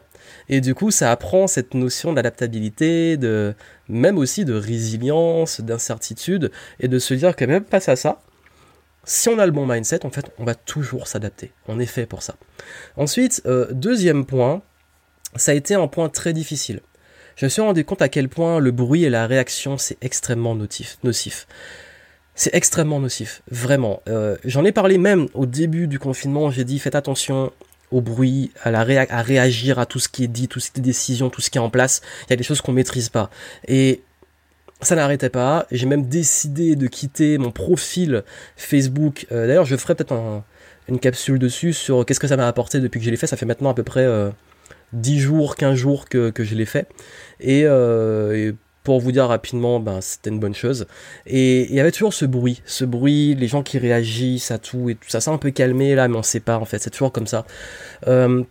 Et 0.49 0.61
du 0.61 0.75
coup, 0.75 0.91
ça 0.91 1.11
apprend 1.11 1.47
cette 1.47 1.73
notion 1.73 2.13
d'adaptabilité, 2.13 3.17
de 3.17 3.53
même 3.89 4.17
aussi 4.17 4.45
de 4.45 4.53
résilience, 4.53 5.61
d'incertitude, 5.61 6.51
et 6.79 6.87
de 6.87 6.99
se 6.99 7.13
dire 7.13 7.35
que 7.35 7.45
même 7.45 7.65
face 7.65 7.89
à 7.89 7.95
ça, 7.95 8.21
si 9.03 9.29
on 9.29 9.39
a 9.39 9.45
le 9.45 9.51
bon 9.51 9.65
mindset, 9.65 10.05
en 10.05 10.11
fait, 10.11 10.25
on 10.37 10.43
va 10.43 10.53
toujours 10.53 11.07
s'adapter. 11.07 11.51
On 11.67 11.79
est 11.79 11.87
fait 11.87 12.05
pour 12.05 12.21
ça. 12.21 12.35
Ensuite, 12.97 13.41
euh, 13.45 13.67
deuxième 13.71 14.25
point, 14.25 14.61
ça 15.35 15.53
a 15.53 15.55
été 15.55 15.73
un 15.73 15.87
point 15.87 16.09
très 16.09 16.33
difficile. 16.33 16.81
Je 17.35 17.45
me 17.45 17.49
suis 17.49 17.61
rendu 17.61 17.83
compte 17.83 18.01
à 18.01 18.09
quel 18.09 18.29
point 18.29 18.59
le 18.59 18.71
bruit 18.71 19.03
et 19.03 19.09
la 19.09 19.25
réaction, 19.25 19.77
c'est 19.77 19.97
extrêmement 20.01 20.55
nocif. 20.55 20.97
C'est 22.35 22.53
extrêmement 22.53 22.99
nocif, 22.99 23.41
vraiment. 23.49 24.03
Euh, 24.07 24.37
j'en 24.45 24.63
ai 24.65 24.71
parlé 24.71 24.97
même 24.97 25.27
au 25.33 25.45
début 25.45 25.87
du 25.87 25.97
confinement, 25.97 26.51
j'ai 26.51 26.63
dit 26.63 26.77
faites 26.77 26.95
attention 26.95 27.51
au 27.91 28.01
bruit, 28.01 28.51
à, 28.63 28.71
la 28.71 28.79
à 28.79 29.21
réagir 29.21 29.79
à 29.79 29.85
tout 29.85 29.99
ce 29.99 30.09
qui 30.09 30.23
est 30.23 30.27
dit, 30.27 30.47
toutes 30.47 30.71
les 30.75 30.81
décisions, 30.81 31.29
tout 31.29 31.41
ce 31.41 31.49
qui 31.49 31.57
est 31.57 31.61
en 31.61 31.69
place. 31.69 32.01
Il 32.27 32.31
y 32.31 32.33
a 32.33 32.37
des 32.37 32.43
choses 32.43 32.61
qu'on 32.61 32.71
maîtrise 32.71 33.09
pas. 33.09 33.29
Et 33.67 34.01
ça 34.81 34.95
n'arrêtait 34.95 35.29
pas. 35.29 35.67
J'ai 35.71 35.85
même 35.85 36.07
décidé 36.07 36.75
de 36.75 36.87
quitter 36.87 37.37
mon 37.37 37.51
profil 37.51 38.23
Facebook. 38.55 39.27
Euh, 39.31 39.47
d'ailleurs, 39.47 39.65
je 39.65 39.75
ferai 39.75 39.95
peut-être 39.95 40.43
une 40.87 40.99
capsule 40.99 41.39
dessus 41.39 41.73
sur 41.73 42.05
qu'est-ce 42.05 42.19
que 42.19 42.27
ça 42.27 42.37
m'a 42.37 42.47
apporté 42.47 42.79
depuis 42.79 42.99
que 42.99 43.05
je 43.05 43.11
l'ai 43.11 43.17
fait. 43.17 43.27
Ça 43.27 43.37
fait 43.37 43.45
maintenant 43.45 43.69
à 43.69 43.73
peu 43.73 43.83
près 43.83 44.07
10 44.93 45.17
euh, 45.17 45.19
jours, 45.19 45.55
15 45.55 45.75
jours 45.75 46.09
que, 46.09 46.29
que 46.31 46.43
je 46.43 46.55
l'ai 46.55 46.65
fait. 46.65 46.87
Et, 47.39 47.63
euh, 47.65 48.53
pour 48.83 48.99
vous 48.99 49.11
dire 49.11 49.27
rapidement, 49.27 49.79
ben, 49.79 50.01
c'était 50.01 50.29
une 50.29 50.39
bonne 50.39 50.55
chose. 50.55 50.87
Et 51.27 51.69
il 51.69 51.75
y 51.75 51.79
avait 51.79 51.91
toujours 51.91 52.13
ce 52.13 52.25
bruit, 52.25 52.61
ce 52.65 52.85
bruit, 52.85 53.35
les 53.35 53.47
gens 53.47 53.63
qui 53.63 53.77
réagissent 53.77 54.51
à 54.51 54.57
tout 54.57 54.89
et 54.89 54.95
tout 54.95 55.09
ça. 55.09 55.21
s'est 55.21 55.29
un 55.29 55.37
peu 55.37 55.51
calmé 55.51 55.95
là, 55.95 56.07
mais 56.07 56.17
on 56.17 56.23
sait 56.23 56.39
pas 56.39 56.57
en 56.57 56.65
fait. 56.65 56.79
C'est 56.79 56.89
toujours 56.89 57.11
comme 57.11 57.27
ça. 57.27 57.45
Euh, 58.07 58.43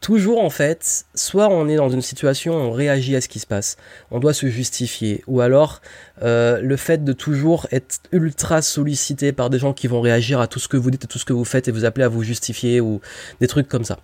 toujours 0.00 0.42
en 0.42 0.50
fait, 0.50 1.04
soit 1.14 1.48
on 1.48 1.68
est 1.68 1.76
dans 1.76 1.88
une 1.88 2.02
situation 2.02 2.54
on 2.54 2.72
réagit 2.72 3.14
à 3.14 3.20
ce 3.20 3.28
qui 3.28 3.38
se 3.38 3.46
passe, 3.46 3.76
on 4.10 4.18
doit 4.18 4.34
se 4.34 4.48
justifier, 4.48 5.22
ou 5.26 5.40
alors 5.40 5.80
euh, 6.22 6.60
le 6.60 6.76
fait 6.76 7.04
de 7.04 7.12
toujours 7.12 7.66
être 7.70 8.00
ultra 8.12 8.62
sollicité 8.62 9.32
par 9.32 9.50
des 9.50 9.58
gens 9.58 9.72
qui 9.72 9.86
vont 9.86 10.00
réagir 10.00 10.40
à 10.40 10.48
tout 10.48 10.58
ce 10.58 10.68
que 10.68 10.76
vous 10.76 10.90
dites 10.90 11.04
et 11.04 11.06
tout 11.06 11.18
ce 11.18 11.24
que 11.24 11.32
vous 11.32 11.44
faites 11.44 11.68
et 11.68 11.70
vous 11.70 11.84
appeler 11.84 12.04
à 12.04 12.08
vous 12.08 12.22
justifier 12.22 12.80
ou 12.80 13.00
des 13.40 13.46
trucs 13.46 13.68
comme 13.68 13.84
ça. 13.84 14.00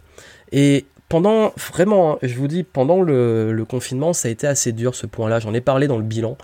Et 0.52 0.86
pendant, 1.12 1.52
vraiment, 1.74 2.12
hein, 2.12 2.18
je 2.22 2.34
vous 2.36 2.48
dis, 2.48 2.62
pendant 2.62 3.02
le, 3.02 3.66
confinement, 3.68 4.14
ça 4.14 4.28
a 4.28 4.30
été 4.30 4.46
assez 4.46 4.72
dur 4.72 4.94
ce 4.94 5.06
point-là. 5.06 5.40
J'en 5.40 5.52
ai 5.52 5.60
parlé 5.60 5.86
dans 5.86 5.98
le 5.98 6.02
bilan. 6.02 6.38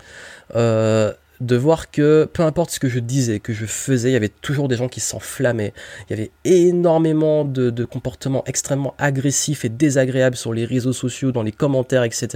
Euh, 0.55 1.11
de 1.41 1.55
voir 1.55 1.89
que 1.89 2.29
peu 2.31 2.43
importe 2.43 2.69
ce 2.69 2.79
que 2.79 2.87
je 2.87 2.99
disais, 2.99 3.39
que 3.39 3.51
je 3.51 3.65
faisais, 3.65 4.11
il 4.11 4.13
y 4.13 4.15
avait 4.15 4.29
toujours 4.29 4.67
des 4.67 4.75
gens 4.75 4.87
qui 4.87 4.99
s'enflammaient. 4.99 5.73
Il 6.07 6.11
y 6.11 6.19
avait 6.19 6.29
énormément 6.43 7.45
de, 7.45 7.71
de, 7.71 7.83
comportements 7.83 8.43
extrêmement 8.45 8.93
agressifs 8.99 9.65
et 9.65 9.69
désagréables 9.69 10.35
sur 10.35 10.53
les 10.53 10.65
réseaux 10.65 10.93
sociaux, 10.93 11.31
dans 11.31 11.41
les 11.41 11.51
commentaires, 11.51 12.03
etc. 12.03 12.27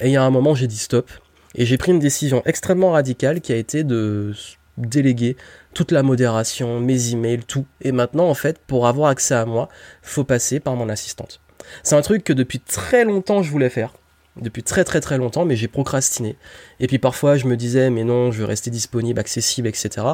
Et 0.00 0.06
il 0.06 0.12
y 0.12 0.16
a 0.16 0.22
un 0.22 0.30
moment, 0.30 0.54
j'ai 0.54 0.68
dit 0.68 0.78
stop. 0.78 1.10
Et 1.54 1.66
j'ai 1.66 1.76
pris 1.76 1.92
une 1.92 1.98
décision 1.98 2.42
extrêmement 2.46 2.92
radicale 2.92 3.42
qui 3.42 3.52
a 3.52 3.56
été 3.56 3.84
de 3.84 4.32
déléguer 4.78 5.36
toute 5.76 5.92
la 5.92 6.02
modération, 6.02 6.80
mes 6.80 7.12
emails, 7.12 7.44
tout. 7.46 7.66
Et 7.82 7.92
maintenant, 7.92 8.30
en 8.30 8.34
fait, 8.34 8.58
pour 8.66 8.86
avoir 8.86 9.10
accès 9.10 9.34
à 9.34 9.44
moi, 9.44 9.68
faut 10.00 10.24
passer 10.24 10.58
par 10.58 10.74
mon 10.74 10.88
assistante. 10.88 11.42
C'est 11.82 11.96
un 11.96 12.00
truc 12.00 12.24
que 12.24 12.32
depuis 12.32 12.60
très 12.60 13.04
longtemps 13.04 13.42
je 13.42 13.50
voulais 13.50 13.68
faire. 13.68 13.92
Depuis 14.40 14.62
très 14.62 14.84
très 14.84 15.02
très 15.02 15.18
longtemps, 15.18 15.44
mais 15.44 15.54
j'ai 15.54 15.68
procrastiné. 15.68 16.36
Et 16.80 16.86
puis 16.86 16.98
parfois 16.98 17.36
je 17.36 17.46
me 17.46 17.58
disais, 17.58 17.90
mais 17.90 18.04
non, 18.04 18.32
je 18.32 18.38
veux 18.38 18.46
rester 18.46 18.70
disponible, 18.70 19.20
accessible, 19.20 19.68
etc. 19.68 20.06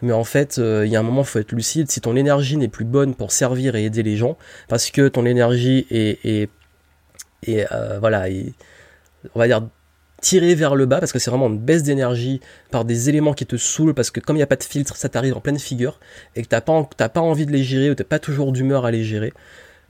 Mais 0.00 0.12
en 0.12 0.22
fait, 0.22 0.58
euh, 0.58 0.86
il 0.86 0.92
y 0.92 0.96
a 0.96 1.00
un 1.00 1.02
moment, 1.02 1.24
faut 1.24 1.40
être 1.40 1.50
lucide. 1.50 1.90
Si 1.90 2.00
ton 2.00 2.14
énergie 2.14 2.56
n'est 2.56 2.68
plus 2.68 2.84
bonne 2.84 3.16
pour 3.16 3.32
servir 3.32 3.74
et 3.74 3.84
aider 3.84 4.04
les 4.04 4.16
gens, 4.16 4.38
parce 4.68 4.92
que 4.92 5.08
ton 5.08 5.26
énergie 5.26 5.88
est, 5.90 6.24
est, 6.24 6.50
euh, 7.72 7.98
voilà, 7.98 8.26
on 9.34 9.38
va 9.40 9.48
dire 9.48 9.62
tirer 10.20 10.54
vers 10.54 10.74
le 10.74 10.86
bas 10.86 11.00
parce 11.00 11.12
que 11.12 11.18
c'est 11.18 11.30
vraiment 11.30 11.48
une 11.48 11.58
baisse 11.58 11.82
d'énergie 11.82 12.40
par 12.70 12.84
des 12.84 13.08
éléments 13.08 13.34
qui 13.34 13.46
te 13.46 13.56
saoulent 13.56 13.94
parce 13.94 14.10
que 14.10 14.20
comme 14.20 14.36
il 14.36 14.40
n'y 14.40 14.44
a 14.44 14.46
pas 14.46 14.56
de 14.56 14.64
filtre, 14.64 14.96
ça 14.96 15.08
t'arrive 15.08 15.36
en 15.36 15.40
pleine 15.40 15.58
figure 15.58 15.98
et 16.36 16.42
que 16.42 16.48
t'as 16.48 16.60
pas, 16.60 16.82
pas 16.82 17.20
envie 17.20 17.46
de 17.46 17.52
les 17.52 17.64
gérer 17.64 17.90
ou 17.90 17.94
t'as 17.94 18.04
pas 18.04 18.18
toujours 18.18 18.52
d'humeur 18.52 18.84
à 18.84 18.90
les 18.90 19.04
gérer, 19.04 19.32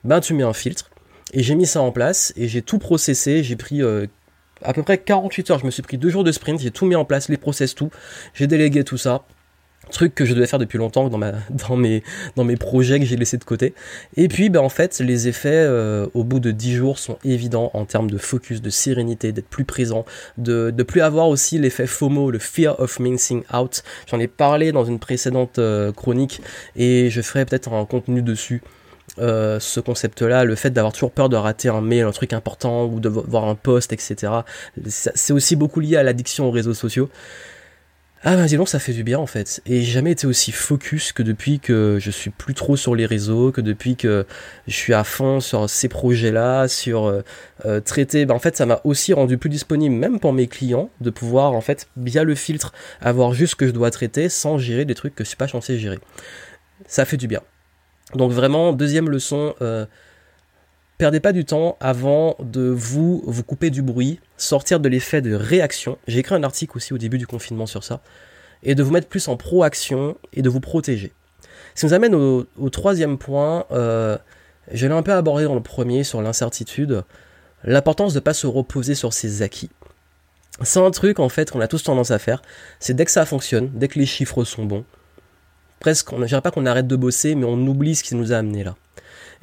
ben 0.05 0.21
tu 0.21 0.35
mets 0.35 0.43
un 0.43 0.53
filtre. 0.53 0.91
Et 1.33 1.43
j'ai 1.43 1.55
mis 1.55 1.67
ça 1.67 1.81
en 1.81 1.93
place 1.93 2.33
et 2.37 2.49
j'ai 2.49 2.63
tout 2.63 2.79
processé, 2.79 3.43
j'ai 3.43 3.57
pris 3.57 3.83
euh, 3.83 4.07
à 4.63 4.73
peu 4.73 4.83
près 4.83 4.99
48 4.99 5.51
heures, 5.51 5.59
je 5.59 5.67
me 5.67 5.71
suis 5.71 5.83
pris 5.83 5.99
deux 5.99 6.11
jours 6.11 6.25
de 6.25 6.33
sprint, 6.33 6.61
j'ai 6.61 6.71
tout 6.71 6.87
mis 6.87 6.97
en 6.97 7.05
place, 7.05 7.29
les 7.29 7.37
process, 7.37 7.75
tout, 7.75 7.91
j'ai 8.35 8.47
délégué 8.47 8.85
tout 8.85 8.99
ça, 8.99 9.25
truc 9.89 10.15
que 10.15 10.25
je 10.25 10.35
devais 10.35 10.47
faire 10.47 10.59
depuis 10.59 10.79
longtemps 10.79 11.09
dans, 11.09 11.19
ma, 11.19 11.33
dans, 11.51 11.77
mes, 11.77 12.03
dans 12.37 12.45
mes 12.45 12.57
projets 12.57 13.01
que 13.01 13.07
j'ai 13.07 13.17
laissés 13.17 13.39
de 13.39 13.45
côté. 13.45 13.75
Et 14.17 14.29
puis, 14.29 14.51
ben, 14.51 14.61
en 14.61 14.69
fait, 14.69 15.01
les 15.01 15.29
effets 15.29 15.51
euh, 15.53 16.07
au 16.15 16.25
bout 16.25 16.41
de 16.41 16.51
10 16.51 16.75
jours 16.75 16.99
sont 16.99 17.19
évidents 17.25 17.71
en 17.75 17.85
termes 17.85 18.11
de 18.11 18.19
focus, 18.19 18.63
de 18.63 18.71
sérénité, 18.71 19.33
d'être 19.33 19.49
plus 19.49 19.65
présent, 19.65 20.05
de 20.39 20.73
ne 20.77 20.83
plus 20.83 21.01
avoir 21.01 21.29
aussi 21.29 21.59
l'effet 21.59 21.87
FOMO, 21.87 22.31
le 22.31 22.39
fear 22.39 22.79
of 22.81 22.99
missing 22.99 23.43
out. 23.53 23.83
J'en 24.07 24.21
ai 24.21 24.29
parlé 24.29 24.73
dans 24.73 24.85
une 24.85 24.99
précédente 24.99 25.59
euh, 25.59 25.93
chronique 25.93 26.41
et 26.77 27.11
je 27.11 27.21
ferai 27.21 27.45
peut-être 27.45 27.73
un 27.73 27.85
contenu 27.85 28.23
dessus. 28.23 28.63
Euh, 29.19 29.59
ce 29.59 29.81
concept-là, 29.81 30.45
le 30.45 30.55
fait 30.55 30.71
d'avoir 30.71 30.93
toujours 30.93 31.11
peur 31.11 31.29
de 31.29 31.37
rater 31.37 31.69
un 31.69 31.81
mail, 31.81 32.05
un 32.05 32.13
truc 32.13 32.33
important 32.33 32.87
ou 32.87 33.01
de 33.01 33.09
voir 33.09 33.45
un 33.45 33.57
post, 33.57 33.93
etc. 33.93 34.33
C'est 34.87 35.33
aussi 35.33 35.57
beaucoup 35.57 35.81
lié 35.81 35.97
à 35.97 36.03
l'addiction 36.03 36.47
aux 36.47 36.51
réseaux 36.51 36.75
sociaux. 36.75 37.11
Ah 38.23 38.37
bah 38.37 38.45
dis 38.45 38.59
donc 38.59 38.69
ça 38.69 38.79
fait 38.79 38.93
du 38.93 39.03
bien 39.03 39.19
en 39.19 39.27
fait. 39.27 39.63
Et 39.65 39.81
j'ai 39.81 39.93
jamais 39.93 40.13
été 40.13 40.27
aussi 40.27 40.53
focus 40.53 41.13
que 41.13 41.23
depuis 41.23 41.59
que 41.59 41.97
je 41.99 42.11
suis 42.11 42.29
plus 42.29 42.53
trop 42.53 42.77
sur 42.77 42.95
les 42.95 43.07
réseaux, 43.07 43.51
que 43.51 43.63
depuis 43.63 43.97
que 43.97 44.27
je 44.67 44.75
suis 44.75 44.93
à 44.93 45.05
fond 45.05 45.41
sur 45.41 45.71
ces 45.71 45.89
projets-là, 45.89 46.69
sur 46.69 47.07
euh, 47.07 47.23
euh, 47.65 47.81
traiter. 47.81 48.27
Bah, 48.27 48.35
en 48.35 48.39
fait 48.39 48.59
ça 48.59 48.67
m'a 48.67 48.83
aussi 48.85 49.15
rendu 49.15 49.39
plus 49.39 49.49
disponible 49.49 49.95
même 49.95 50.21
pour 50.21 50.35
mes 50.35 50.49
clients 50.49 50.91
de 51.01 51.09
pouvoir 51.09 51.53
en 51.53 51.63
fait 51.63 51.89
via 51.97 52.23
le 52.23 52.35
filtre 52.35 52.75
avoir 53.01 53.33
juste 53.33 53.53
ce 53.53 53.57
que 53.57 53.67
je 53.67 53.73
dois 53.73 53.91
traiter 53.91 54.29
sans 54.29 54.59
gérer 54.59 54.85
des 54.85 54.95
trucs 54.95 55.15
que 55.15 55.25
je 55.25 55.29
suis 55.29 55.39
pas 55.39 55.49
censé 55.49 55.79
gérer. 55.79 55.99
Ça 56.87 57.07
fait 57.07 57.17
du 57.17 57.27
bien. 57.27 57.41
Donc 58.15 58.33
vraiment 58.33 58.75
deuxième 58.75 59.09
leçon. 59.09 59.55
Euh, 59.63 59.87
perdez 61.01 61.21
pas 61.21 61.33
du 61.33 61.47
temps 61.47 61.79
avant 61.81 62.37
de 62.41 62.61
vous 62.61 63.23
vous 63.25 63.43
couper 63.43 63.71
du 63.71 63.81
bruit, 63.81 64.21
sortir 64.37 64.81
de 64.81 64.89
l'effet 64.91 65.23
de 65.23 65.35
réaction. 65.35 65.97
J'ai 66.07 66.19
écrit 66.19 66.35
un 66.35 66.43
article 66.43 66.77
aussi 66.77 66.93
au 66.93 66.99
début 66.99 67.17
du 67.17 67.27
confinement 67.27 67.65
sur 67.65 67.85
ça, 67.85 68.03
et 68.63 68.75
de 68.75 68.83
vous 68.83 68.91
mettre 68.91 69.09
plus 69.09 69.27
en 69.29 69.39
proaction 69.39 70.19
et 70.35 70.43
de 70.43 70.51
vous 70.51 70.61
protéger. 70.61 71.15
Ça 71.75 71.87
nous 71.87 71.95
amène 71.95 72.15
au, 72.15 72.45
troisième 72.71 73.17
point. 73.17 73.65
Euh, 73.71 74.19
je 74.73 74.87
l'ai 74.87 74.93
un 74.93 75.03
peu 75.03 75.15
abordé 75.15 75.45
dans 75.45 75.55
le 75.55 75.63
premier 75.63 76.05
sur 76.05 76.21
l'incertitude, 76.21 77.03
l'importance 77.65 78.13
de 78.13 78.19
ne 78.19 78.25
pas 78.25 78.35
se 78.35 78.47
reposer 78.47 78.95
sur 78.95 79.15
ses 79.15 79.41
acquis. 79.41 79.71
C'est 80.65 80.81
un 80.81 80.91
truc 80.91 81.19
en 81.19 81.31
fait 81.31 81.51
qu'on 81.51 81.63
a 81.63 81.69
tous 81.69 81.83
tendance 81.83 82.11
à 82.11 82.19
faire. 82.19 82.43
C'est 82.79 82.93
dès 82.93 83.07
que 83.07 83.11
ça 83.11 83.25
fonctionne, 83.25 83.71
dès 83.73 83.89
que 83.89 83.99
les 83.99 84.05
chiffres 84.05 84.45
sont 84.45 84.67
bons, 84.67 84.85
presque, 85.79 86.13
on 86.13 86.19
ne 86.19 86.27
dirait 86.27 86.43
pas 86.43 86.51
qu'on 86.51 86.67
arrête 86.67 86.87
de 86.87 86.97
bosser, 86.97 87.37
mais 87.37 87.47
on 87.47 87.57
oublie 87.67 87.97
ce 87.97 88.05
qui 88.05 88.15
nous 88.17 88.35
a 88.35 88.37
amené 88.37 88.65
là. 88.65 88.77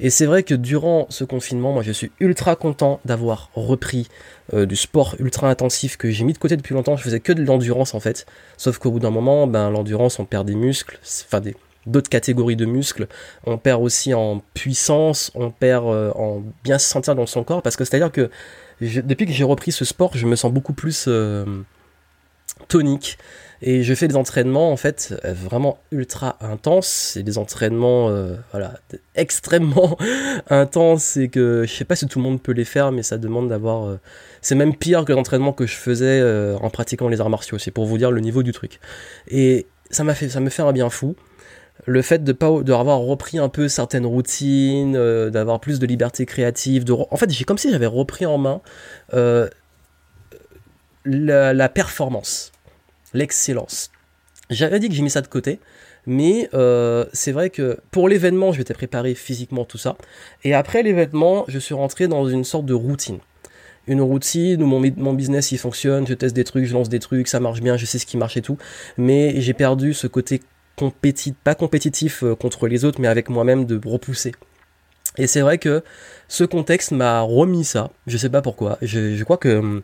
Et 0.00 0.10
c'est 0.10 0.26
vrai 0.26 0.44
que 0.44 0.54
durant 0.54 1.06
ce 1.10 1.24
confinement, 1.24 1.72
moi 1.72 1.82
je 1.82 1.90
suis 1.90 2.12
ultra 2.20 2.54
content 2.54 3.00
d'avoir 3.04 3.50
repris 3.54 4.08
euh, 4.54 4.64
du 4.64 4.76
sport 4.76 5.16
ultra 5.18 5.50
intensif 5.50 5.96
que 5.96 6.10
j'ai 6.10 6.24
mis 6.24 6.32
de 6.32 6.38
côté 6.38 6.56
depuis 6.56 6.74
longtemps. 6.74 6.96
Je 6.96 7.02
faisais 7.02 7.20
que 7.20 7.32
de 7.32 7.42
l'endurance 7.42 7.94
en 7.94 8.00
fait. 8.00 8.24
Sauf 8.56 8.78
qu'au 8.78 8.92
bout 8.92 9.00
d'un 9.00 9.10
moment, 9.10 9.46
ben, 9.48 9.70
l'endurance, 9.70 10.18
on 10.20 10.24
perd 10.24 10.46
des 10.46 10.54
muscles, 10.54 11.00
enfin 11.26 11.40
des, 11.40 11.56
d'autres 11.86 12.10
catégories 12.10 12.54
de 12.54 12.64
muscles. 12.64 13.08
On 13.44 13.58
perd 13.58 13.82
aussi 13.82 14.14
en 14.14 14.40
puissance, 14.54 15.32
on 15.34 15.50
perd 15.50 15.86
euh, 15.86 16.12
en 16.14 16.42
bien 16.62 16.78
se 16.78 16.88
sentir 16.88 17.16
dans 17.16 17.26
son 17.26 17.42
corps. 17.42 17.62
Parce 17.62 17.76
que 17.76 17.84
c'est-à-dire 17.84 18.12
que 18.12 18.30
depuis 18.80 19.26
que 19.26 19.32
j'ai 19.32 19.44
repris 19.44 19.72
ce 19.72 19.84
sport, 19.84 20.12
je 20.14 20.26
me 20.26 20.36
sens 20.36 20.52
beaucoup 20.52 20.74
plus 20.74 21.06
euh, 21.08 21.44
tonique. 22.68 23.18
Et 23.60 23.82
je 23.82 23.92
fais 23.94 24.06
des 24.06 24.16
entraînements 24.16 24.70
en 24.70 24.76
fait 24.76 25.14
euh, 25.24 25.32
vraiment 25.32 25.78
ultra 25.90 26.36
intenses. 26.40 26.86
C'est 26.86 27.22
des 27.24 27.38
entraînements 27.38 28.08
euh, 28.08 28.36
voilà 28.52 28.74
extrêmement 29.16 29.98
intenses 30.50 31.16
et 31.16 31.28
que 31.28 31.64
je 31.66 31.72
sais 31.72 31.84
pas 31.84 31.96
si 31.96 32.06
tout 32.06 32.20
le 32.20 32.24
monde 32.24 32.40
peut 32.40 32.52
les 32.52 32.64
faire, 32.64 32.92
mais 32.92 33.02
ça 33.02 33.18
demande 33.18 33.48
d'avoir. 33.48 33.86
Euh, 33.86 34.00
c'est 34.42 34.54
même 34.54 34.76
pire 34.76 35.04
que 35.04 35.12
l'entraînement 35.12 35.52
que 35.52 35.66
je 35.66 35.74
faisais 35.74 36.22
en 36.60 36.70
pratiquant 36.70 37.08
les 37.08 37.20
arts 37.20 37.30
martiaux. 37.30 37.58
C'est 37.58 37.72
pour 37.72 37.86
vous 37.86 37.98
dire 37.98 38.12
le 38.12 38.20
niveau 38.20 38.44
du 38.44 38.52
truc. 38.52 38.78
Et 39.28 39.66
ça 39.90 40.04
m'a 40.04 40.14
fait 40.14 40.28
ça 40.28 40.38
me 40.38 40.50
fait 40.50 40.62
un 40.62 40.72
bien 40.72 40.90
fou. 40.90 41.16
Le 41.86 42.02
fait 42.02 42.22
de 42.22 42.32
pas 42.32 42.62
de 42.62 42.72
avoir 42.72 43.00
repris 43.00 43.38
un 43.38 43.48
peu 43.48 43.68
certaines 43.68 44.06
routines, 44.06 44.92
d'avoir 45.30 45.58
plus 45.60 45.80
de 45.80 45.86
liberté 45.86 46.26
créative, 46.26 46.84
de 46.84 46.92
en 46.92 47.16
fait 47.16 47.30
j'ai 47.30 47.44
comme 47.44 47.58
si 47.58 47.70
j'avais 47.70 47.86
repris 47.86 48.26
en 48.26 48.38
main 48.38 48.60
la, 51.04 51.54
la 51.54 51.68
performance 51.68 52.52
l'excellence. 53.18 53.90
J'avais 54.50 54.78
dit 54.80 54.88
que 54.88 54.94
j'ai 54.94 55.02
mis 55.02 55.10
ça 55.10 55.20
de 55.20 55.26
côté, 55.26 55.60
mais 56.06 56.48
euh, 56.54 57.04
c'est 57.12 57.32
vrai 57.32 57.50
que 57.50 57.78
pour 57.90 58.08
l'événement, 58.08 58.52
je 58.52 58.58
m'étais 58.58 58.74
préparé 58.74 59.14
physiquement 59.14 59.64
tout 59.64 59.78
ça, 59.78 59.96
et 60.44 60.54
après 60.54 60.82
l'événement, 60.82 61.44
je 61.48 61.58
suis 61.58 61.74
rentré 61.74 62.08
dans 62.08 62.26
une 62.26 62.44
sorte 62.44 62.64
de 62.64 62.74
routine. 62.74 63.18
Une 63.86 64.00
routine 64.00 64.62
où 64.62 64.66
mon, 64.66 64.82
mon 64.96 65.12
business 65.14 65.52
il 65.52 65.58
fonctionne, 65.58 66.06
je 66.06 66.14
teste 66.14 66.34
des 66.34 66.44
trucs, 66.44 66.64
je 66.64 66.72
lance 66.72 66.88
des 66.88 66.98
trucs, 66.98 67.28
ça 67.28 67.40
marche 67.40 67.60
bien, 67.60 67.76
je 67.76 67.86
sais 67.86 67.98
ce 67.98 68.06
qui 68.06 68.16
marche 68.16 68.36
et 68.36 68.42
tout, 68.42 68.58
mais 68.96 69.40
j'ai 69.40 69.54
perdu 69.54 69.92
ce 69.94 70.06
côté 70.06 70.40
compétitif, 70.76 71.34
pas 71.42 71.54
compétitif 71.54 72.22
euh, 72.22 72.34
contre 72.34 72.68
les 72.68 72.84
autres, 72.84 73.00
mais 73.00 73.08
avec 73.08 73.28
moi-même 73.28 73.64
de 73.66 73.80
repousser. 73.86 74.32
Et 75.16 75.26
c'est 75.26 75.40
vrai 75.40 75.58
que 75.58 75.82
ce 76.28 76.44
contexte 76.44 76.92
m'a 76.92 77.20
remis 77.20 77.64
ça, 77.64 77.90
je 78.06 78.16
sais 78.16 78.28
pas 78.28 78.42
pourquoi, 78.42 78.78
je, 78.82 79.16
je 79.16 79.24
crois 79.24 79.38
que 79.38 79.58
hum, 79.58 79.82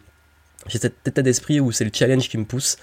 j'ai 0.66 0.78
cet 0.78 0.94
état 1.06 1.22
d'esprit 1.22 1.60
où 1.60 1.72
c'est 1.72 1.84
le 1.84 1.90
challenge 1.92 2.28
qui 2.28 2.38
me 2.38 2.44
pousse. 2.44 2.78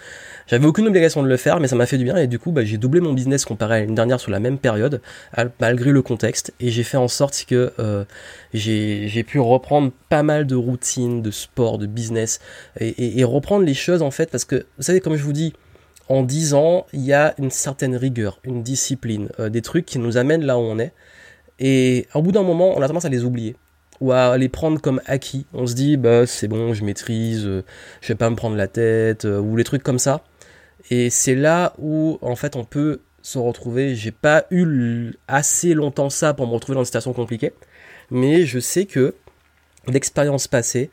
J'avais 0.48 0.68
aucune 0.68 0.88
obligation 0.88 1.24
de 1.24 1.28
le 1.28 1.38
faire, 1.38 1.60
mais 1.60 1.68
ça 1.68 1.76
m'a 1.76 1.86
fait 1.86 1.98
du 1.98 2.04
bien 2.04 2.16
et 2.16 2.28
du 2.28 2.38
coup, 2.38 2.52
bah, 2.52 2.64
j'ai 2.64 2.78
doublé 2.78 3.02
mon 3.02 3.14
business 3.14 3.46
comparé 3.46 3.76
à 3.76 3.80
l'année 3.80 3.96
dernière 3.96 4.20
sur 4.20 4.32
la 4.32 4.40
même 4.40 4.58
période, 4.58 5.02
malgré 5.60 5.92
le 5.92 6.02
contexte, 6.02 6.54
et 6.60 6.70
j'ai 6.70 6.84
fait 6.84 6.98
en 6.98 7.08
sorte 7.08 7.46
que 7.48 7.74
euh, 7.80 8.06
j'ai 8.54 9.24
pu 9.24 9.40
reprendre 9.40 9.92
pas 10.10 10.24
mal 10.24 10.46
de 10.46 10.56
routines, 10.56 11.22
de 11.22 11.32
sport, 11.32 11.78
de 11.78 11.88
business, 11.88 12.40
et, 12.80 13.24
reprendre 13.24 13.66
les 13.66 13.74
choses 13.74 14.02
en 14.02 14.12
fait, 14.12 14.30
parce 14.30 14.46
que 14.46 14.66
vous 14.78 14.84
savez, 14.84 15.00
comme 15.00 15.16
je 15.16 15.24
vous 15.24 15.34
dis, 15.34 15.54
en 16.10 16.24
10 16.24 16.54
ans, 16.54 16.86
il 16.92 17.02
y 17.02 17.14
a 17.14 17.34
une 17.38 17.52
certaine 17.52 17.96
rigueur, 17.96 18.40
une 18.44 18.64
discipline, 18.64 19.30
euh, 19.40 19.50
des 19.50 19.62
trucs 19.62 19.86
qui 19.86 19.98
nous 19.98 20.18
amènent 20.18 20.44
là 20.44 20.58
où 20.58 20.62
on 20.62 20.78
est, 20.78 20.92
et 21.60 22.08
au 22.14 22.22
bout 22.22 22.32
d'un 22.32 22.44
moment, 22.44 22.74
on 22.76 22.82
a 22.82 22.88
tendance 22.88 23.06
à 23.06 23.10
les 23.10 23.24
oublier 23.24 23.56
ou 24.02 24.12
à 24.12 24.38
les 24.38 24.50
prendre 24.50 24.82
comme 24.82 25.00
acquis. 25.06 25.46
On 25.54 25.68
se 25.68 25.76
dit, 25.76 25.96
bah 25.96 26.26
c'est 26.26 26.48
bon, 26.48 26.74
je 26.74 26.84
maîtrise, 26.84 27.46
euh, 27.46 27.64
je 28.02 28.10
vais 28.10 28.16
pas 28.16 28.30
me 28.30 28.36
prendre 28.36 28.58
la 28.58 28.68
tête, 28.68 29.26
euh, 29.26 29.40
ou 29.40 29.56
les 29.56 29.64
trucs 29.64 29.84
comme 29.84 30.00
ça. 30.00 30.24
Et 30.90 31.10
c'est 31.10 31.36
là 31.36 31.74
où, 31.78 32.18
en 32.22 32.36
fait, 32.36 32.56
on 32.56 32.66
peut 32.66 33.02
se 33.22 33.38
retrouver. 33.38 33.96
J'ai 33.96 34.12
pas 34.12 34.46
eu 34.50 35.14
assez 35.28 35.76
longtemps 35.76 36.10
ça 36.10 36.34
pour 36.34 36.48
me 36.48 36.54
retrouver 36.54 36.74
dans 36.76 36.82
une 36.82 36.86
situation 36.86 37.14
compliquée, 37.14 37.54
mais 38.10 38.46
je 38.46 38.60
sais 38.60 38.86
que 38.86 39.14
l'expérience 39.88 40.48
passée, 40.48 40.90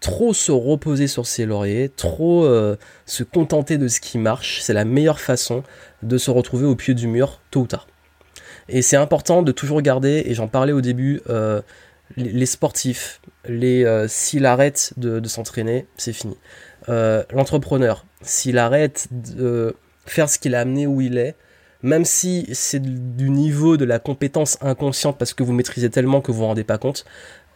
trop 0.00 0.34
se 0.34 0.52
reposer 0.52 1.06
sur 1.06 1.26
ses 1.26 1.46
lauriers, 1.46 1.88
trop 1.88 2.44
euh, 2.44 2.76
se 3.06 3.22
contenter 3.22 3.78
de 3.78 3.88
ce 3.88 4.00
qui 4.00 4.18
marche, 4.18 4.60
c'est 4.60 4.74
la 4.74 4.84
meilleure 4.84 5.20
façon 5.20 5.62
de 6.02 6.18
se 6.18 6.30
retrouver 6.30 6.66
au 6.66 6.76
pied 6.76 6.92
du 6.92 7.06
mur 7.06 7.40
tôt 7.50 7.60
ou 7.60 7.66
tard. 7.66 7.86
Et 8.68 8.82
c'est 8.82 8.96
important 8.96 9.42
de 9.42 9.50
toujours 9.50 9.80
garder, 9.80 10.22
et 10.26 10.34
j'en 10.34 10.46
parlais 10.46 10.72
au 10.72 10.80
début, 10.80 11.22
les, 12.16 12.46
sportifs, 12.46 13.20
les, 13.46 13.84
euh, 13.84 14.08
s'il 14.08 14.46
arrête 14.46 14.92
de, 14.96 15.26
s'entraîner, 15.28 15.86
c'est 15.96 16.12
fini. 16.12 16.36
Euh, 16.88 17.24
l'entrepreneur, 17.32 18.04
s'il 18.22 18.58
arrête 18.58 19.08
de 19.10 19.76
faire 20.06 20.28
ce 20.28 20.38
qu'il 20.38 20.54
a 20.54 20.60
amené 20.60 20.86
où 20.86 21.00
il 21.00 21.18
est, 21.18 21.36
même 21.82 22.04
si 22.04 22.46
c'est 22.52 22.82
du 22.82 23.30
niveau 23.30 23.76
de 23.76 23.84
la 23.84 23.98
compétence 23.98 24.58
inconsciente 24.60 25.18
parce 25.18 25.32
que 25.32 25.42
vous 25.42 25.52
maîtrisez 25.52 25.88
tellement 25.88 26.20
que 26.20 26.30
vous 26.30 26.38
vous 26.38 26.46
rendez 26.46 26.64
pas 26.64 26.78
compte, 26.78 27.04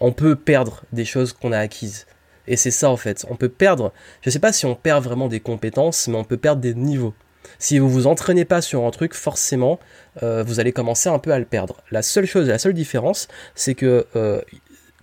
on 0.00 0.12
peut 0.12 0.36
perdre 0.36 0.84
des 0.92 1.04
choses 1.04 1.32
qu'on 1.32 1.52
a 1.52 1.58
acquises. 1.58 2.06
Et 2.46 2.56
c'est 2.56 2.70
ça 2.70 2.90
en 2.90 2.96
fait, 2.96 3.26
on 3.30 3.36
peut 3.36 3.48
perdre, 3.48 3.92
je 4.22 4.30
sais 4.30 4.38
pas 4.38 4.52
si 4.52 4.66
on 4.66 4.74
perd 4.74 5.02
vraiment 5.02 5.28
des 5.28 5.40
compétences, 5.40 6.08
mais 6.08 6.16
on 6.16 6.24
peut 6.24 6.36
perdre 6.36 6.60
des 6.60 6.74
niveaux. 6.74 7.14
Si 7.58 7.78
vous 7.78 7.88
vous 7.88 8.06
entraînez 8.06 8.44
pas 8.44 8.60
sur 8.60 8.84
un 8.84 8.90
truc, 8.90 9.14
forcément, 9.14 9.78
euh, 10.22 10.42
vous 10.42 10.60
allez 10.60 10.72
commencer 10.72 11.08
un 11.08 11.18
peu 11.18 11.32
à 11.32 11.38
le 11.38 11.44
perdre. 11.44 11.76
La 11.90 12.02
seule 12.02 12.26
chose, 12.26 12.48
la 12.48 12.58
seule 12.58 12.74
différence, 12.74 13.28
c'est 13.54 13.74
que 13.74 14.06
euh, 14.16 14.40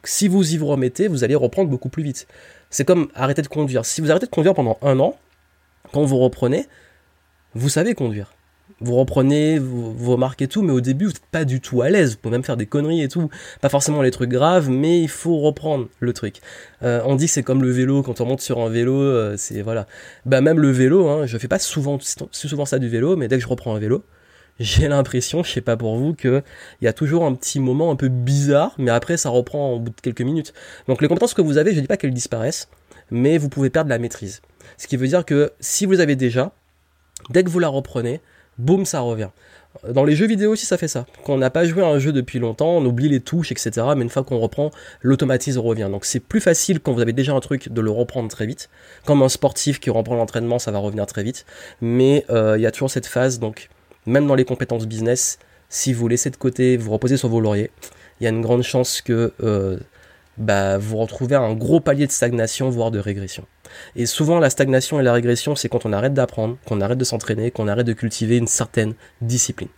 si 0.04 0.28
vous 0.28 0.54
y 0.54 0.58
vous 0.58 0.68
remettez, 0.68 1.08
vous 1.08 1.24
allez 1.24 1.36
reprendre 1.36 1.70
beaucoup 1.70 1.90
plus 1.90 2.04
vite. 2.04 2.28
C'est 2.70 2.86
comme 2.86 3.10
arrêter 3.16 3.42
de 3.42 3.48
conduire. 3.48 3.86
Si 3.86 4.02
vous 4.02 4.12
arrêtez 4.12 4.26
de 4.26 4.32
conduire 4.32 4.54
pendant 4.54 4.78
un 4.82 5.00
an, 5.00 5.18
quand 5.92 6.04
vous 6.04 6.18
reprenez, 6.18 6.68
vous 7.54 7.70
savez 7.70 7.94
conduire 7.94 8.34
vous 8.82 8.96
reprenez, 8.96 9.60
vous, 9.60 9.94
vous, 9.94 10.12
remarquez 10.12 10.48
tout, 10.48 10.64
mais 10.64 10.74
au 10.74 10.82
début, 10.82 11.06
vous 11.06 11.12
n'êtes 11.12 11.26
pas 11.32 11.46
du 11.46 11.62
tout 11.62 11.82
à 11.82 11.90
l'aise. 11.90 12.14
Vous 12.14 12.18
pouvez 12.18 12.32
même 12.32 12.44
faire 12.44 12.58
des 12.58 12.66
conneries 12.66 13.04
et 13.04 13.08
tout. 13.08 13.30
Pas 13.62 13.70
forcément 13.70 14.02
les 14.02 14.12
trucs 14.12 14.30
graves, 14.30 14.70
mais 14.70 15.00
il 15.00 15.10
faut 15.10 15.38
reprendre 15.40 15.88
le 16.00 16.14
truc. 16.14 16.38
Euh, 16.82 17.02
on 17.06 17.16
dit 17.16 17.28
que 17.28 17.32
c'est 17.32 17.44
comme 17.44 17.62
le 17.62 17.70
vélo, 17.70 18.02
quand 18.02 18.22
on 18.22 18.26
monte 18.26 18.42
sur 18.42 18.60
un 18.60 18.70
vélo, 18.70 19.00
euh, 19.00 19.36
c'est 19.38 19.62
voilà. 19.62 19.86
Bah 20.26 20.42
même 20.42 20.60
le 20.60 20.72
vélo, 20.72 21.08
hein, 21.10 21.26
je 21.28 21.38
fais 21.38 21.48
pas 21.48 21.60
souvent, 21.60 22.00
souvent 22.32 22.66
ça 22.66 22.80
du 22.80 22.90
vélo, 22.90 23.16
mais 23.16 23.28
dès 23.28 23.38
que 23.38 23.44
je 23.44 23.48
reprends 23.48 23.76
un 23.76 23.80
vélo, 23.80 24.04
j'ai 24.60 24.88
l'impression, 24.88 25.44
je 25.44 25.52
sais 25.52 25.62
pas 25.62 25.78
pour 25.78 25.98
vous, 25.98 26.14
que 26.14 26.42
il 26.82 26.86
y 26.86 26.88
a 26.88 26.94
toujours 26.94 27.26
un 27.26 27.36
petit 27.36 27.60
moment 27.60 27.92
un 27.92 27.96
peu 27.96 28.10
bizarre, 28.10 28.74
mais 28.80 28.92
après 28.92 29.18
ça 29.18 29.30
reprend 29.30 29.74
au 29.74 29.80
bout 29.80 29.92
de 29.92 30.02
quelques 30.02 30.22
minutes. 30.22 30.54
Donc 30.88 31.02
les 31.02 31.08
compétences 31.08 31.36
que 31.36 31.42
vous 31.42 31.58
avez, 31.58 31.74
je 31.74 31.80
dis 31.80 31.88
pas 31.88 31.98
qu'elles 31.98 32.14
disparaissent, 32.14 32.68
mais 33.12 33.38
vous 33.38 33.50
pouvez 33.50 33.70
perdre 33.70 33.90
la 33.90 34.00
maîtrise. 34.00 34.42
Ce 34.78 34.88
qui 34.88 34.98
veut 34.98 35.08
dire 35.08 35.26
que 35.26 35.52
si 35.60 35.86
vous 35.86 36.00
avez 36.00 36.16
déjà, 36.16 36.52
dès 37.30 37.44
que 37.44 37.50
vous 37.50 37.60
la 37.60 37.68
reprenez, 37.68 38.22
boum, 38.58 38.86
ça 38.86 39.02
revient. 39.02 39.30
Dans 39.88 40.04
les 40.04 40.16
jeux 40.16 40.28
vidéo 40.28 40.52
aussi, 40.52 40.66
ça 40.66 40.78
fait 40.78 40.90
ça. 40.90 41.06
Quand 41.24 41.34
on 41.34 41.38
n'a 41.38 41.50
pas 41.50 41.66
joué 41.66 41.82
à 41.82 41.88
un 41.88 41.98
jeu 41.98 42.12
depuis 42.12 42.40
longtemps, 42.40 42.72
on 42.72 42.86
oublie 42.86 43.08
les 43.08 43.22
touches, 43.22 43.52
etc. 43.52 43.72
Mais 43.96 44.04
une 44.04 44.10
fois 44.10 44.24
qu'on 44.24 44.38
reprend, 44.38 44.70
l'automatisme 45.02 45.60
revient. 45.60 45.88
Donc 45.90 46.04
c'est 46.04 46.20
plus 46.20 46.42
facile 46.42 46.82
quand 46.82 46.92
vous 46.92 47.00
avez 47.00 47.14
déjà 47.14 47.34
un 47.34 47.40
truc 47.40 47.70
de 47.70 47.82
le 47.82 47.90
reprendre 47.90 48.30
très 48.30 48.46
vite. 48.46 48.70
Comme 49.06 49.24
un 49.24 49.30
sportif 49.30 49.80
qui 49.80 49.90
reprend 49.90 50.16
l'entraînement, 50.16 50.60
ça 50.60 50.72
va 50.72 50.80
revenir 50.80 51.06
très 51.06 51.24
vite. 51.24 51.46
Mais 51.80 52.26
euh, 52.30 52.58
il 52.58 52.62
y 52.62 52.66
a 52.66 52.72
toujours 52.72 52.92
cette 52.92 53.08
phase, 53.08 53.40
donc 53.40 53.70
même 54.06 54.28
dans 54.28 54.36
les 54.36 54.46
compétences 54.46 54.88
business, 54.88 55.40
si 55.70 55.94
vous 55.94 56.08
laissez 56.10 56.30
de 56.30 56.36
côté, 56.36 56.76
vous 56.76 56.92
reposez 56.92 57.16
sur 57.16 57.30
vos 57.30 57.40
lauriers, 57.40 57.72
il 58.20 58.26
y 58.26 58.28
a 58.28 58.30
une 58.30 58.42
grande 58.42 58.64
chance 58.64 59.02
que 59.02 59.34
euh, 59.42 59.80
bah, 60.38 60.78
vous 60.78 60.98
retrouvez 60.98 61.36
un 61.36 61.54
gros 61.54 61.80
palier 61.80 62.08
de 62.08 62.12
stagnation, 62.12 62.70
voire 62.70 62.92
de 62.92 63.00
régression. 63.00 63.46
Et 63.96 64.06
souvent, 64.06 64.40
la 64.40 64.50
stagnation 64.50 65.00
et 65.00 65.04
la 65.04 65.14
régression, 65.14 65.56
c'est 65.56 65.70
quand 65.70 65.86
on 65.86 65.94
arrête 65.94 66.14
d'apprendre, 66.14 66.58
qu'on 66.66 66.82
arrête 66.82 66.98
de 66.98 67.04
s'entraîner, 67.04 67.52
qu'on 67.52 67.68
arrête 67.68 67.86
de 67.86 67.94
cultiver 67.94 68.38
une 68.38 68.48
certaine 68.48 68.94
discipline. 69.22 69.70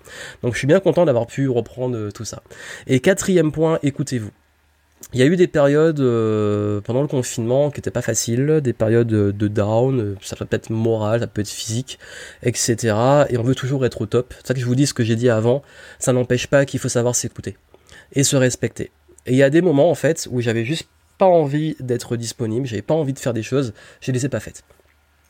Donc, 0.41 0.53
je 0.53 0.59
suis 0.59 0.67
bien 0.67 0.79
content 0.79 1.05
d'avoir 1.05 1.27
pu 1.27 1.49
reprendre 1.49 1.97
euh, 1.97 2.11
tout 2.11 2.25
ça. 2.25 2.43
Et 2.87 2.99
quatrième 2.99 3.51
point, 3.51 3.79
écoutez-vous. 3.83 4.31
il 5.13 5.19
y 5.19 5.23
a 5.23 5.25
eu 5.25 5.35
des 5.35 5.47
périodes 5.47 5.99
euh, 5.99 6.81
pendant 6.81 7.01
le 7.01 7.07
confinement 7.07 7.69
qui 7.71 7.79
n'étaient 7.79 7.91
pas 7.91 8.01
faciles, 8.01 8.61
des 8.63 8.73
périodes 8.73 9.07
de 9.07 9.47
down, 9.47 10.15
ça 10.21 10.35
peut 10.35 10.47
être 10.51 10.69
moral, 10.69 11.19
ça 11.19 11.27
peut 11.27 11.41
être 11.41 11.49
physique, 11.49 11.99
etc. 12.43 12.95
Et 13.29 13.37
on 13.37 13.43
veut 13.43 13.55
toujours 13.55 13.85
être 13.85 14.01
au 14.01 14.05
top. 14.05 14.33
C'est 14.39 14.47
ça 14.47 14.53
que 14.53 14.59
je 14.59 14.65
vous 14.65 14.75
dis 14.75 14.87
ce 14.87 14.93
que 14.93 15.03
j'ai 15.03 15.15
dit 15.15 15.29
avant, 15.29 15.61
ça 15.99 16.13
n'empêche 16.13 16.47
pas 16.47 16.65
qu'il 16.65 16.79
faut 16.79 16.89
savoir 16.89 17.15
s'écouter 17.15 17.57
et 18.13 18.23
se 18.23 18.35
respecter. 18.35 18.91
Et 19.25 19.31
il 19.31 19.37
y 19.37 19.43
a 19.43 19.49
des 19.49 19.61
moments 19.61 19.89
en 19.89 19.95
fait 19.95 20.27
où 20.31 20.41
j'avais 20.41 20.65
juste 20.65 20.87
pas 21.23 21.29
envie 21.29 21.77
d'être 21.79 22.17
disponible, 22.17 22.67
j'avais 22.67 22.81
pas 22.81 22.93
envie 22.93 23.13
de 23.13 23.19
faire 23.19 23.33
des 23.33 23.43
choses, 23.43 23.73
je 24.01 24.11
les 24.11 24.25
ai 24.25 24.29
pas 24.29 24.41
faites. 24.41 24.63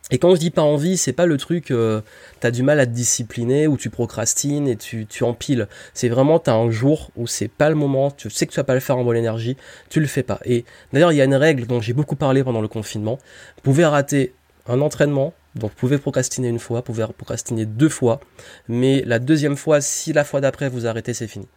Et 0.09 0.17
quand 0.17 0.33
je 0.33 0.39
dis 0.39 0.49
pas 0.49 0.63
envie, 0.63 0.97
c'est 0.97 1.13
pas 1.13 1.27
le 1.27 1.37
truc, 1.37 1.69
euh, 1.69 2.01
t'as 2.39 2.49
du 2.49 2.63
mal 2.63 2.79
à 2.79 2.87
te 2.87 2.91
discipliner 2.91 3.67
ou 3.67 3.77
tu 3.77 3.91
procrastines 3.91 4.67
et 4.67 4.75
tu, 4.75 5.05
tu 5.05 5.23
empiles. 5.23 5.67
C'est 5.93 6.09
vraiment, 6.09 6.39
t'as 6.39 6.55
un 6.55 6.71
jour 6.71 7.11
où 7.15 7.27
c'est 7.27 7.47
pas 7.47 7.69
le 7.69 7.75
moment, 7.75 8.09
tu 8.09 8.31
sais 8.31 8.47
que 8.47 8.51
tu 8.51 8.59
vas 8.59 8.63
pas 8.63 8.73
le 8.73 8.79
faire 8.79 8.97
en 8.97 9.03
bonne 9.03 9.17
énergie, 9.17 9.55
tu 9.89 9.99
le 9.99 10.07
fais 10.07 10.23
pas. 10.23 10.39
Et 10.45 10.65
d'ailleurs, 10.91 11.11
il 11.11 11.15
y 11.15 11.21
a 11.21 11.25
une 11.25 11.35
règle 11.35 11.67
dont 11.67 11.79
j'ai 11.79 11.93
beaucoup 11.93 12.15
parlé 12.15 12.43
pendant 12.43 12.61
le 12.61 12.67
confinement. 12.67 13.19
Vous 13.57 13.61
pouvez 13.61 13.85
rater 13.85 14.33
un 14.67 14.81
entraînement, 14.81 15.35
donc 15.53 15.69
vous 15.69 15.77
pouvez 15.77 15.99
procrastiner 15.99 16.47
une 16.47 16.59
fois, 16.59 16.79
vous 16.79 16.85
pouvez 16.85 17.05
procrastiner 17.15 17.67
deux 17.67 17.89
fois, 17.89 18.19
mais 18.67 19.03
la 19.05 19.19
deuxième 19.19 19.57
fois, 19.57 19.79
si 19.79 20.11
la 20.11 20.23
fois 20.23 20.41
d'après 20.41 20.69
vous 20.69 20.87
arrêtez, 20.87 21.13
c'est 21.13 21.27
fini. 21.27 21.47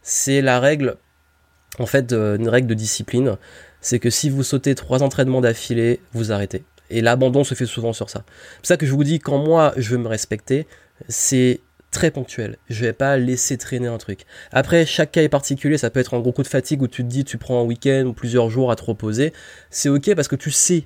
C'est 0.00 0.40
la 0.40 0.60
règle, 0.60 0.96
en 1.78 1.86
fait, 1.86 2.12
une 2.12 2.48
règle 2.48 2.68
de 2.68 2.74
discipline. 2.74 3.36
C'est 3.86 4.00
que 4.00 4.10
si 4.10 4.30
vous 4.30 4.42
sautez 4.42 4.74
trois 4.74 5.04
entraînements 5.04 5.40
d'affilée, 5.40 6.00
vous 6.12 6.32
arrêtez. 6.32 6.64
Et 6.90 7.02
l'abandon 7.02 7.44
se 7.44 7.54
fait 7.54 7.66
souvent 7.66 7.92
sur 7.92 8.10
ça. 8.10 8.24
C'est 8.26 8.56
pour 8.56 8.66
ça 8.66 8.76
que 8.78 8.84
je 8.84 8.90
vous 8.90 9.04
dis, 9.04 9.20
quand 9.20 9.38
moi 9.38 9.74
je 9.76 9.90
veux 9.90 9.98
me 9.98 10.08
respecter, 10.08 10.66
c'est 11.08 11.60
très 11.92 12.10
ponctuel. 12.10 12.56
Je 12.68 12.84
vais 12.84 12.92
pas 12.92 13.16
laisser 13.16 13.56
traîner 13.56 13.86
un 13.86 13.98
truc. 13.98 14.22
Après, 14.50 14.86
chaque 14.86 15.12
cas 15.12 15.22
est 15.22 15.28
particulier. 15.28 15.78
Ça 15.78 15.90
peut 15.90 16.00
être 16.00 16.14
un 16.14 16.18
gros 16.18 16.32
coup 16.32 16.42
de 16.42 16.48
fatigue 16.48 16.82
où 16.82 16.88
tu 16.88 17.04
te 17.04 17.08
dis, 17.08 17.24
tu 17.24 17.38
prends 17.38 17.62
un 17.62 17.64
week-end 17.64 18.06
ou 18.06 18.12
plusieurs 18.12 18.50
jours 18.50 18.72
à 18.72 18.74
te 18.74 18.82
reposer. 18.82 19.32
C'est 19.70 19.88
ok 19.88 20.16
parce 20.16 20.26
que 20.26 20.34
tu 20.34 20.50
sais 20.50 20.82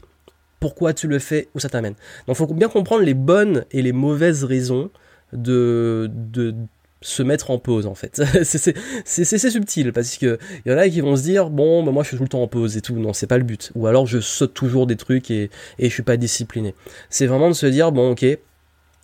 pourquoi 0.60 0.92
tu 0.92 1.08
le 1.08 1.18
fais, 1.18 1.48
où 1.54 1.58
ça 1.58 1.70
t'amène. 1.70 1.94
Donc, 2.26 2.36
il 2.36 2.46
faut 2.46 2.46
bien 2.48 2.68
comprendre 2.68 3.02
les 3.02 3.14
bonnes 3.14 3.64
et 3.70 3.80
les 3.80 3.92
mauvaises 3.92 4.44
raisons 4.44 4.90
de, 5.32 6.10
de 6.12 6.54
se 7.02 7.22
mettre 7.22 7.50
en 7.50 7.58
pause 7.58 7.86
en 7.86 7.94
fait. 7.94 8.22
c'est 8.44 9.50
subtil 9.50 9.92
parce 9.92 10.16
que 10.18 10.38
il 10.64 10.72
y 10.72 10.74
en 10.74 10.78
a 10.78 10.88
qui 10.88 11.00
vont 11.00 11.16
se 11.16 11.22
dire 11.22 11.50
bon 11.50 11.82
bah, 11.82 11.92
moi 11.92 12.02
je 12.02 12.08
suis 12.08 12.16
tout 12.16 12.24
le 12.24 12.28
temps 12.28 12.42
en 12.42 12.48
pause 12.48 12.76
et 12.76 12.80
tout. 12.80 12.94
Non 12.94 13.12
c'est 13.12 13.26
pas 13.26 13.38
le 13.38 13.44
but. 13.44 13.72
Ou 13.74 13.86
alors 13.86 14.06
je 14.06 14.20
saute 14.20 14.54
toujours 14.54 14.86
des 14.86 14.96
trucs 14.96 15.30
et, 15.30 15.50
et 15.78 15.88
je 15.88 15.92
suis 15.92 16.02
pas 16.02 16.16
discipliné. 16.16 16.74
C'est 17.08 17.26
vraiment 17.26 17.48
de 17.48 17.54
se 17.54 17.66
dire 17.66 17.92
bon 17.92 18.12
ok 18.12 18.26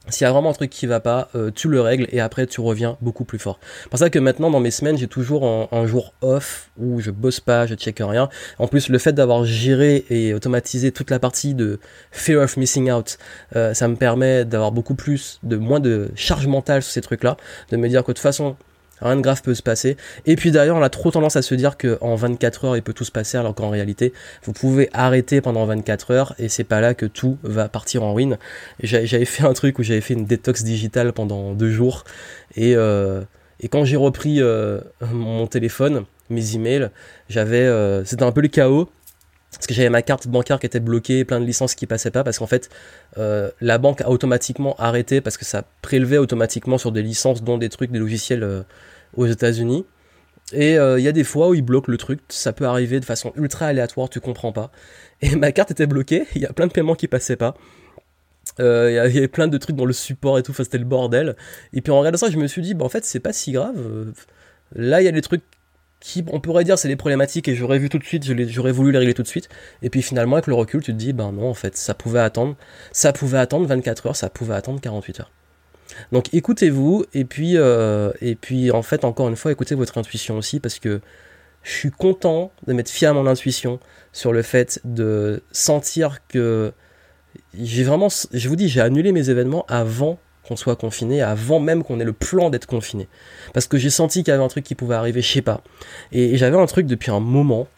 s'il 0.08 0.24
y 0.24 0.28
a 0.28 0.32
vraiment 0.32 0.50
un 0.50 0.54
truc 0.54 0.70
qui 0.70 0.86
va 0.86 1.00
pas, 1.00 1.28
euh, 1.34 1.50
tu 1.54 1.68
le 1.68 1.80
règles 1.80 2.06
et 2.10 2.20
après 2.20 2.46
tu 2.46 2.60
reviens 2.60 2.96
beaucoup 3.00 3.24
plus 3.24 3.38
fort. 3.38 3.58
C'est 3.82 3.88
pour 3.88 3.98
ça 3.98 4.10
que 4.10 4.18
maintenant 4.18 4.50
dans 4.50 4.60
mes 4.60 4.70
semaines, 4.70 4.96
j'ai 4.96 5.08
toujours 5.08 5.68
un, 5.72 5.86
jour 5.86 6.14
off 6.20 6.70
où 6.78 7.00
je 7.00 7.10
bosse 7.10 7.40
pas, 7.40 7.66
je 7.66 7.74
check 7.74 7.98
rien. 8.00 8.28
En 8.58 8.66
plus, 8.66 8.88
le 8.88 8.98
fait 8.98 9.12
d'avoir 9.12 9.44
géré 9.44 10.04
et 10.10 10.34
automatisé 10.34 10.90
toute 10.90 11.10
la 11.10 11.18
partie 11.18 11.54
de 11.54 11.78
fear 12.10 12.42
of 12.42 12.56
missing 12.56 12.90
out, 12.90 13.18
euh, 13.54 13.74
ça 13.74 13.88
me 13.88 13.96
permet 13.96 14.44
d'avoir 14.44 14.72
beaucoup 14.72 14.94
plus, 14.94 15.38
de 15.42 15.56
moins 15.56 15.80
de 15.80 16.10
charge 16.14 16.46
mentale 16.46 16.82
sur 16.82 16.92
ces 16.92 17.00
trucs-là, 17.00 17.36
de 17.70 17.76
me 17.76 17.88
dire 17.88 18.02
que 18.02 18.10
de 18.10 18.14
toute 18.14 18.18
façon, 18.18 18.56
Rien 19.00 19.16
de 19.16 19.20
grave 19.20 19.42
peut 19.42 19.54
se 19.54 19.62
passer. 19.62 19.96
Et 20.24 20.36
puis 20.36 20.50
d'ailleurs, 20.50 20.76
on 20.76 20.82
a 20.82 20.88
trop 20.88 21.10
tendance 21.10 21.36
à 21.36 21.42
se 21.42 21.54
dire 21.54 21.76
qu'en 21.76 22.14
24 22.14 22.64
heures, 22.64 22.76
il 22.76 22.82
peut 22.82 22.92
tout 22.92 23.04
se 23.04 23.12
passer, 23.12 23.36
alors 23.36 23.54
qu'en 23.54 23.68
réalité, 23.68 24.12
vous 24.44 24.52
pouvez 24.52 24.88
arrêter 24.92 25.40
pendant 25.40 25.64
24 25.66 26.10
heures 26.12 26.34
et 26.38 26.48
c'est 26.48 26.64
pas 26.64 26.80
là 26.80 26.94
que 26.94 27.06
tout 27.06 27.38
va 27.42 27.68
partir 27.68 28.02
en 28.02 28.14
ruine. 28.14 28.38
J'avais 28.82 29.24
fait 29.24 29.44
un 29.44 29.52
truc 29.52 29.78
où 29.78 29.82
j'avais 29.82 30.00
fait 30.00 30.14
une 30.14 30.24
détox 30.24 30.64
digitale 30.64 31.12
pendant 31.12 31.52
deux 31.52 31.70
jours 31.70 32.04
et, 32.56 32.74
euh, 32.74 33.22
quand 33.70 33.84
j'ai 33.84 33.96
repris 33.96 34.40
euh, 34.40 34.80
mon 35.12 35.46
téléphone, 35.46 36.04
mes 36.30 36.54
emails, 36.54 36.90
j'avais, 37.28 37.64
euh, 37.64 38.04
c'était 38.04 38.22
un 38.22 38.32
peu 38.32 38.40
le 38.40 38.48
chaos 38.48 38.88
parce 39.56 39.66
que 39.66 39.74
j'avais 39.74 39.90
ma 39.90 40.02
carte 40.02 40.28
bancaire 40.28 40.60
qui 40.60 40.66
était 40.66 40.80
bloquée, 40.80 41.24
plein 41.24 41.40
de 41.40 41.46
licences 41.46 41.74
qui 41.74 41.86
passaient 41.86 42.10
pas, 42.10 42.24
parce 42.24 42.38
qu'en 42.38 42.46
fait, 42.46 42.68
euh, 43.16 43.50
la 43.60 43.78
banque 43.78 44.02
a 44.02 44.10
automatiquement 44.10 44.76
arrêté 44.76 45.20
parce 45.20 45.38
que 45.38 45.44
ça 45.44 45.64
prélevait 45.80 46.18
automatiquement 46.18 46.76
sur 46.78 46.92
des 46.92 47.02
licences, 47.02 47.42
dont 47.42 47.56
des 47.56 47.70
trucs, 47.70 47.90
des 47.90 47.98
logiciels 47.98 48.42
euh, 48.42 48.62
aux 49.16 49.26
États-Unis. 49.26 49.86
Et 50.52 50.78
euh, 50.78 50.98
il 50.98 51.04
y 51.04 51.08
a 51.08 51.12
des 51.12 51.24
fois 51.24 51.48
où 51.48 51.54
ils 51.54 51.62
bloquent 51.62 51.90
le 51.90 51.96
truc, 51.96 52.20
ça 52.28 52.52
peut 52.52 52.66
arriver 52.66 53.00
de 53.00 53.04
façon 53.04 53.32
ultra 53.36 53.66
aléatoire, 53.66 54.10
tu 54.10 54.20
comprends 54.20 54.52
pas. 54.52 54.70
Et 55.22 55.34
ma 55.36 55.52
carte 55.52 55.70
était 55.70 55.86
bloquée, 55.86 56.26
il 56.34 56.42
y 56.42 56.46
a 56.46 56.52
plein 56.52 56.66
de 56.66 56.72
paiements 56.72 56.94
qui 56.94 57.08
passaient 57.08 57.36
pas. 57.36 57.54
Il 58.58 58.64
y 58.64 58.98
avait 58.98 59.28
plein 59.28 59.48
de 59.48 59.58
trucs 59.58 59.76
dans 59.76 59.84
le 59.84 59.92
support 59.92 60.38
et 60.38 60.42
tout, 60.42 60.54
c'était 60.54 60.78
le 60.78 60.84
bordel. 60.84 61.36
Et 61.72 61.80
puis 61.80 61.92
en 61.92 61.98
regardant 61.98 62.18
ça, 62.18 62.30
je 62.30 62.38
me 62.38 62.46
suis 62.46 62.62
dit, 62.62 62.74
bah 62.74 62.84
en 62.84 62.88
fait, 62.88 63.04
c'est 63.04 63.20
pas 63.20 63.32
si 63.32 63.52
grave. 63.52 63.76
Là, 64.74 65.02
il 65.02 65.04
y 65.04 65.08
a 65.08 65.12
des 65.12 65.20
trucs 65.20 65.42
on 66.32 66.40
pourrait 66.40 66.64
dire, 66.64 66.78
c'est 66.78 66.88
des 66.88 66.96
problématiques 66.96 67.48
et 67.48 67.54
j'aurais 67.54 67.78
vu 67.78 67.88
tout 67.88 67.98
de 67.98 68.04
suite, 68.04 68.24
j'aurais 68.48 68.72
voulu 68.72 68.92
les 68.92 68.98
régler 68.98 69.14
tout 69.14 69.22
de 69.22 69.28
suite. 69.28 69.48
Et 69.82 69.90
puis 69.90 70.02
finalement, 70.02 70.36
avec 70.36 70.46
le 70.46 70.54
recul, 70.54 70.82
tu 70.82 70.92
te 70.92 70.96
dis, 70.96 71.12
ben 71.12 71.32
non, 71.32 71.48
en 71.48 71.54
fait, 71.54 71.76
ça 71.76 71.94
pouvait 71.94 72.20
attendre, 72.20 72.56
ça 72.92 73.12
pouvait 73.12 73.38
attendre 73.38 73.66
24 73.66 74.06
heures, 74.06 74.16
ça 74.16 74.30
pouvait 74.30 74.54
attendre 74.54 74.80
48 74.80 75.20
heures. 75.20 75.30
Donc 76.12 76.32
écoutez-vous, 76.34 77.04
et 77.14 77.24
puis, 77.24 77.56
euh, 77.56 78.10
et 78.20 78.34
puis 78.34 78.70
en 78.70 78.82
fait, 78.82 79.04
encore 79.04 79.28
une 79.28 79.36
fois, 79.36 79.52
écoutez 79.52 79.74
votre 79.74 79.98
intuition 79.98 80.36
aussi, 80.36 80.60
parce 80.60 80.78
que 80.78 81.00
je 81.62 81.72
suis 81.72 81.90
content 81.90 82.52
de 82.66 82.72
m'être 82.72 82.90
fier 82.90 83.10
à 83.10 83.12
mon 83.12 83.26
intuition 83.26 83.80
sur 84.12 84.32
le 84.32 84.42
fait 84.42 84.80
de 84.84 85.42
sentir 85.50 86.20
que 86.28 86.72
j'ai 87.58 87.84
vraiment, 87.84 88.08
je 88.32 88.48
vous 88.48 88.56
dis, 88.56 88.68
j'ai 88.68 88.80
annulé 88.80 89.12
mes 89.12 89.30
événements 89.30 89.64
avant 89.68 90.18
qu'on 90.46 90.56
soit 90.56 90.76
confiné, 90.76 91.22
avant 91.22 91.60
même 91.60 91.82
qu'on 91.82 92.00
ait 92.00 92.04
le 92.04 92.12
plan 92.12 92.50
d'être 92.50 92.66
confiné. 92.66 93.08
Parce 93.52 93.66
que 93.66 93.78
j'ai 93.78 93.90
senti 93.90 94.22
qu'il 94.22 94.32
y 94.32 94.34
avait 94.34 94.44
un 94.44 94.48
truc 94.48 94.64
qui 94.64 94.74
pouvait 94.74 94.94
arriver, 94.94 95.22
je 95.22 95.32
sais 95.32 95.42
pas. 95.42 95.62
Et, 96.12 96.36
j'avais 96.36 96.56
un 96.56 96.66
truc 96.66 96.86
depuis 96.86 97.10
un 97.10 97.20
moment, 97.20 97.68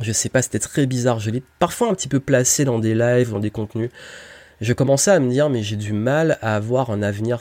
je 0.00 0.12
sais 0.12 0.28
pas, 0.28 0.42
c'était 0.42 0.58
très 0.58 0.86
bizarre, 0.86 1.18
je 1.20 1.30
l'ai 1.30 1.42
parfois 1.58 1.90
un 1.90 1.94
petit 1.94 2.08
peu 2.08 2.20
placé 2.20 2.64
dans 2.64 2.78
des 2.78 2.94
lives, 2.94 3.30
dans 3.30 3.40
des 3.40 3.50
contenus. 3.50 3.90
Je 4.60 4.72
commençais 4.72 5.12
à 5.12 5.20
me 5.20 5.30
dire, 5.30 5.48
mais 5.50 5.62
j'ai 5.62 5.76
du 5.76 5.92
mal 5.92 6.36
à 6.42 6.56
avoir 6.56 6.90
un 6.90 7.02
avenir 7.02 7.40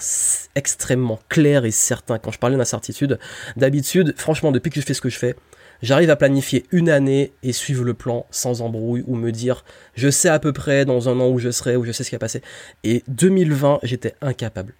extrêmement 0.55 1.19
clair 1.29 1.65
et 1.65 1.71
certain. 1.71 2.19
Quand 2.19 2.31
je 2.31 2.37
parlais 2.37 2.57
d'incertitude, 2.57 3.17
d'habitude, 3.55 4.13
franchement, 4.17 4.51
depuis 4.51 4.69
que 4.69 4.79
je 4.79 4.85
fais 4.85 4.93
ce 4.93 5.01
que 5.01 5.09
je 5.09 5.17
fais, 5.17 5.35
j'arrive 5.81 6.09
à 6.09 6.15
planifier 6.15 6.65
une 6.71 6.89
année 6.89 7.31
et 7.43 7.53
suivre 7.53 7.83
le 7.83 7.93
plan 7.93 8.25
sans 8.31 8.61
embrouille 8.61 9.03
ou 9.07 9.15
me 9.15 9.31
dire 9.31 9.63
je 9.95 10.09
sais 10.09 10.29
à 10.29 10.39
peu 10.39 10.53
près 10.53 10.85
dans 10.85 11.09
un 11.09 11.19
an 11.19 11.29
où 11.29 11.39
je 11.39 11.51
serai, 11.51 11.75
ou 11.75 11.83
je 11.83 11.91
sais 11.91 12.03
ce 12.03 12.09
qui 12.09 12.15
va 12.15 12.19
passer. 12.19 12.41
Et 12.83 13.03
2020, 13.07 13.79
j'étais 13.83 14.15
incapable. 14.21 14.73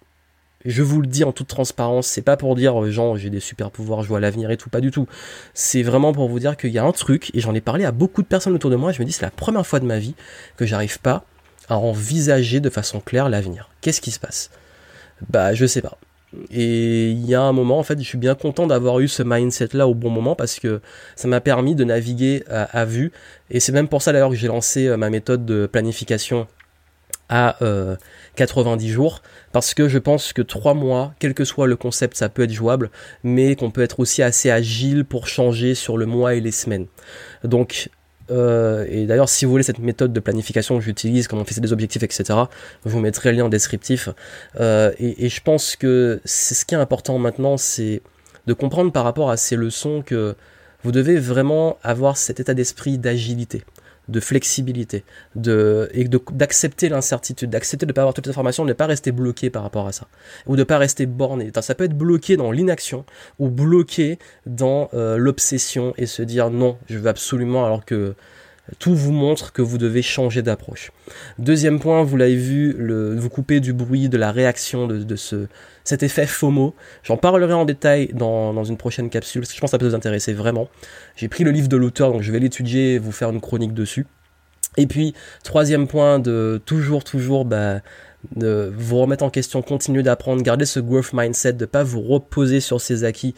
Je 0.64 0.82
vous 0.82 1.00
le 1.00 1.06
dis 1.06 1.22
en 1.22 1.30
toute 1.30 1.46
transparence, 1.46 2.08
c'est 2.08 2.22
pas 2.22 2.36
pour 2.36 2.56
dire 2.56 2.82
euh, 2.82 2.90
genre 2.90 3.16
j'ai 3.16 3.30
des 3.30 3.38
super 3.38 3.70
pouvoirs, 3.70 4.02
je 4.02 4.08
vois 4.08 4.18
l'avenir 4.18 4.50
et 4.50 4.56
tout, 4.56 4.70
pas 4.70 4.80
du 4.80 4.90
tout. 4.90 5.06
C'est 5.54 5.82
vraiment 5.82 6.12
pour 6.12 6.28
vous 6.28 6.40
dire 6.40 6.56
qu'il 6.56 6.70
y 6.70 6.78
a 6.78 6.84
un 6.84 6.90
truc, 6.90 7.30
et 7.32 7.40
j'en 7.40 7.54
ai 7.54 7.60
parlé 7.60 7.84
à 7.84 7.92
beaucoup 7.92 8.22
de 8.22 8.26
personnes 8.26 8.54
autour 8.54 8.70
de 8.70 8.76
moi, 8.76 8.90
je 8.90 9.00
me 9.00 9.06
dis 9.06 9.12
c'est 9.12 9.22
la 9.22 9.30
première 9.30 9.66
fois 9.66 9.78
de 9.78 9.86
ma 9.86 9.98
vie 9.98 10.16
que 10.56 10.66
j'arrive 10.66 10.98
pas 10.98 11.24
à 11.68 11.78
envisager 11.78 12.58
de 12.58 12.70
façon 12.70 12.98
claire 13.00 13.28
l'avenir. 13.28 13.70
Qu'est-ce 13.80 14.00
qui 14.00 14.10
se 14.10 14.18
passe? 14.18 14.50
Bah 15.30 15.54
je 15.54 15.64
sais 15.64 15.82
pas. 15.82 15.96
Et 16.50 17.10
il 17.10 17.26
y 17.26 17.34
a 17.34 17.42
un 17.42 17.52
moment, 17.52 17.78
en 17.78 17.82
fait, 17.82 17.98
je 17.98 18.04
suis 18.04 18.18
bien 18.18 18.34
content 18.34 18.66
d'avoir 18.66 19.00
eu 19.00 19.08
ce 19.08 19.22
mindset-là 19.22 19.88
au 19.88 19.94
bon 19.94 20.10
moment 20.10 20.34
parce 20.34 20.58
que 20.58 20.80
ça 21.16 21.26
m'a 21.26 21.40
permis 21.40 21.74
de 21.74 21.84
naviguer 21.84 22.44
à, 22.48 22.84
vue. 22.84 23.12
Et 23.50 23.60
c'est 23.60 23.72
même 23.72 23.88
pour 23.88 24.02
ça 24.02 24.12
d'ailleurs 24.12 24.30
que 24.30 24.36
j'ai 24.36 24.48
lancé 24.48 24.86
euh, 24.86 24.96
ma 24.96 25.10
méthode 25.10 25.46
de 25.46 25.66
planification 25.66 26.46
à 27.30 27.56
90 28.36 28.88
euh, 28.88 28.92
jours 28.92 29.22
parce 29.52 29.74
que 29.74 29.88
je 29.88 29.98
pense 29.98 30.32
que 30.32 30.42
3 30.42 30.74
mois, 30.74 31.14
quel 31.18 31.34
que 31.34 31.44
soit 31.44 31.66
le 31.66 31.76
concept, 31.76 32.16
ça 32.16 32.28
peut 32.28 32.42
être 32.42 32.52
jouable, 32.52 32.90
mais 33.22 33.54
qu'on 33.54 33.70
peut 33.70 33.82
être 33.82 34.00
aussi 34.00 34.22
assez 34.22 34.50
agile 34.50 35.04
pour 35.04 35.26
changer 35.26 35.74
sur 35.74 35.98
le 35.98 36.06
mois 36.06 36.34
et 36.34 36.40
les 36.40 36.52
semaines. 36.52 36.86
Donc 37.44 37.90
euh, 38.30 38.86
et 38.88 39.06
d'ailleurs, 39.06 39.28
si 39.28 39.44
vous 39.44 39.50
voulez 39.50 39.62
cette 39.62 39.78
méthode 39.78 40.12
de 40.12 40.20
planification 40.20 40.78
que 40.78 40.84
j'utilise, 40.84 41.28
comment 41.28 41.44
fixer 41.44 41.60
des 41.60 41.72
objectifs, 41.72 42.02
etc., 42.02 42.24
je 42.84 42.90
vous 42.90 43.00
mettrai 43.00 43.32
le 43.32 43.38
lien 43.38 43.44
en 43.44 43.48
descriptif. 43.48 44.08
Euh, 44.60 44.92
et, 44.98 45.26
et, 45.26 45.28
je 45.28 45.40
pense 45.40 45.76
que 45.76 46.20
c'est 46.24 46.54
ce 46.54 46.64
qui 46.64 46.74
est 46.74 46.78
important 46.78 47.18
maintenant, 47.18 47.56
c'est 47.56 48.02
de 48.46 48.52
comprendre 48.52 48.92
par 48.92 49.04
rapport 49.04 49.30
à 49.30 49.36
ces 49.36 49.56
leçons 49.56 50.02
que 50.04 50.34
vous 50.84 50.92
devez 50.92 51.16
vraiment 51.16 51.78
avoir 51.82 52.16
cet 52.16 52.40
état 52.40 52.54
d'esprit 52.54 52.98
d'agilité 52.98 53.64
de 54.08 54.20
flexibilité, 54.20 55.04
de, 55.34 55.88
et 55.92 56.04
d'accepter 56.32 56.88
l'incertitude, 56.88 57.50
d'accepter 57.50 57.86
de 57.86 57.90
ne 57.90 57.94
pas 57.94 58.02
avoir 58.02 58.14
toutes 58.14 58.26
les 58.26 58.30
informations, 58.30 58.64
de 58.64 58.68
ne 58.68 58.74
pas 58.74 58.86
rester 58.86 59.12
bloqué 59.12 59.50
par 59.50 59.62
rapport 59.62 59.86
à 59.86 59.92
ça, 59.92 60.06
ou 60.46 60.54
de 60.54 60.60
ne 60.60 60.64
pas 60.64 60.78
rester 60.78 61.06
borné. 61.06 61.50
Ça 61.60 61.74
peut 61.74 61.84
être 61.84 61.96
bloqué 61.96 62.36
dans 62.36 62.50
l'inaction, 62.50 63.04
ou 63.38 63.50
bloqué 63.50 64.18
dans 64.46 64.88
euh, 64.94 65.16
l'obsession, 65.16 65.94
et 65.96 66.06
se 66.06 66.22
dire 66.22 66.50
non, 66.50 66.78
je 66.88 66.98
veux 66.98 67.08
absolument, 67.08 67.64
alors 67.66 67.84
que 67.84 68.14
tout 68.78 68.94
vous 68.94 69.12
montre 69.12 69.52
que 69.52 69.62
vous 69.62 69.78
devez 69.78 70.02
changer 70.02 70.42
d'approche. 70.42 70.92
Deuxième 71.38 71.80
point, 71.80 72.02
vous 72.02 72.16
l'avez 72.16 72.36
vu, 72.36 72.76
vous 73.16 73.30
couper 73.30 73.60
du 73.60 73.72
bruit, 73.72 74.08
de 74.08 74.16
la 74.18 74.32
réaction, 74.32 74.86
de, 74.86 74.98
de 74.98 75.16
ce, 75.16 75.46
cet 75.84 76.02
effet 76.02 76.26
FOMO. 76.26 76.74
J'en 77.02 77.16
parlerai 77.16 77.54
en 77.54 77.64
détail 77.64 78.10
dans, 78.12 78.52
dans, 78.52 78.64
une 78.64 78.76
prochaine 78.76 79.10
capsule, 79.10 79.42
parce 79.42 79.50
que 79.50 79.56
je 79.56 79.60
pense 79.60 79.70
que 79.70 79.72
ça 79.72 79.78
peut 79.78 79.88
vous 79.88 79.94
intéresser 79.94 80.32
vraiment. 80.32 80.68
J'ai 81.16 81.28
pris 81.28 81.44
le 81.44 81.50
livre 81.50 81.68
de 81.68 81.76
l'auteur, 81.76 82.12
donc 82.12 82.22
je 82.22 82.30
vais 82.30 82.40
l'étudier 82.40 82.94
et 82.94 82.98
vous 82.98 83.12
faire 83.12 83.30
une 83.30 83.40
chronique 83.40 83.74
dessus. 83.74 84.06
Et 84.76 84.86
puis, 84.86 85.14
troisième 85.42 85.88
point, 85.88 86.18
de 86.18 86.60
toujours, 86.64 87.04
toujours 87.04 87.44
bah, 87.44 87.80
de 88.34 88.72
vous 88.76 88.98
remettre 88.98 89.24
en 89.24 89.30
question, 89.30 89.62
continuer 89.62 90.02
d'apprendre, 90.02 90.42
garder 90.42 90.66
ce 90.66 90.80
growth 90.80 91.12
mindset, 91.12 91.52
de 91.52 91.66
pas 91.66 91.84
vous 91.84 92.02
reposer 92.02 92.60
sur 92.60 92.80
ses 92.80 93.04
acquis, 93.04 93.34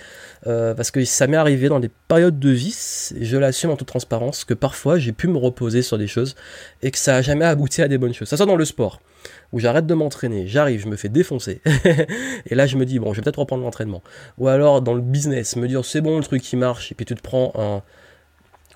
euh, 0.47 0.75
parce 0.75 0.91
que 0.91 1.05
ça 1.05 1.27
m'est 1.27 1.37
arrivé 1.37 1.69
dans 1.69 1.81
des 1.81 1.91
périodes 2.09 2.39
de 2.39 2.51
vie, 2.51 2.75
je 3.21 3.37
l'assume 3.37 3.71
en 3.71 3.77
toute 3.77 3.89
transparence, 3.89 4.45
que 4.45 4.55
parfois 4.55 4.99
j'ai 4.99 5.13
pu 5.13 5.29
me 5.29 5.37
reposer 5.37 5.83
sur 5.83 5.99
des 5.99 6.07
choses 6.07 6.35
et 6.83 6.91
que 6.91 6.99
ça 6.99 7.17
a 7.17 7.23
jamais 7.23 7.45
abouti 7.45 7.83
à 7.83 7.89
des 7.89 7.99
bonnes 7.99 8.15
choses. 8.15 8.29
Ça 8.29 8.39
soit 8.39 8.47
dans 8.47 8.57
le 8.57 8.65
sport, 8.65 9.01
où 9.53 9.59
j'arrête 9.59 9.87
de 9.87 9.95
m'entraîner, 9.95 10.47
j'arrive, 10.47 10.81
je 10.81 10.89
me 10.89 10.97
fais 10.97 11.11
défoncer, 11.11 11.61
et 12.47 12.55
là 12.55 12.67
je 12.67 12.77
me 12.77 12.87
dis 12.87 12.99
bon, 12.99 13.13
je 13.13 13.21
vais 13.21 13.23
peut-être 13.25 13.41
reprendre 13.41 13.63
l'entraînement. 13.63 14.03
Ou 14.39 14.49
alors 14.49 14.81
dans 14.81 14.95
le 14.95 15.03
business, 15.03 15.57
me 15.57 15.69
dire 15.69 15.85
c'est 15.85 16.01
bon 16.01 16.17
le 16.17 16.25
truc 16.25 16.43
qui 16.43 16.57
marche, 16.57 16.91
et 16.91 16.95
puis 16.95 17.05
tu 17.05 17.15
te 17.15 17.23
prends 17.23 17.53
un 17.57 17.83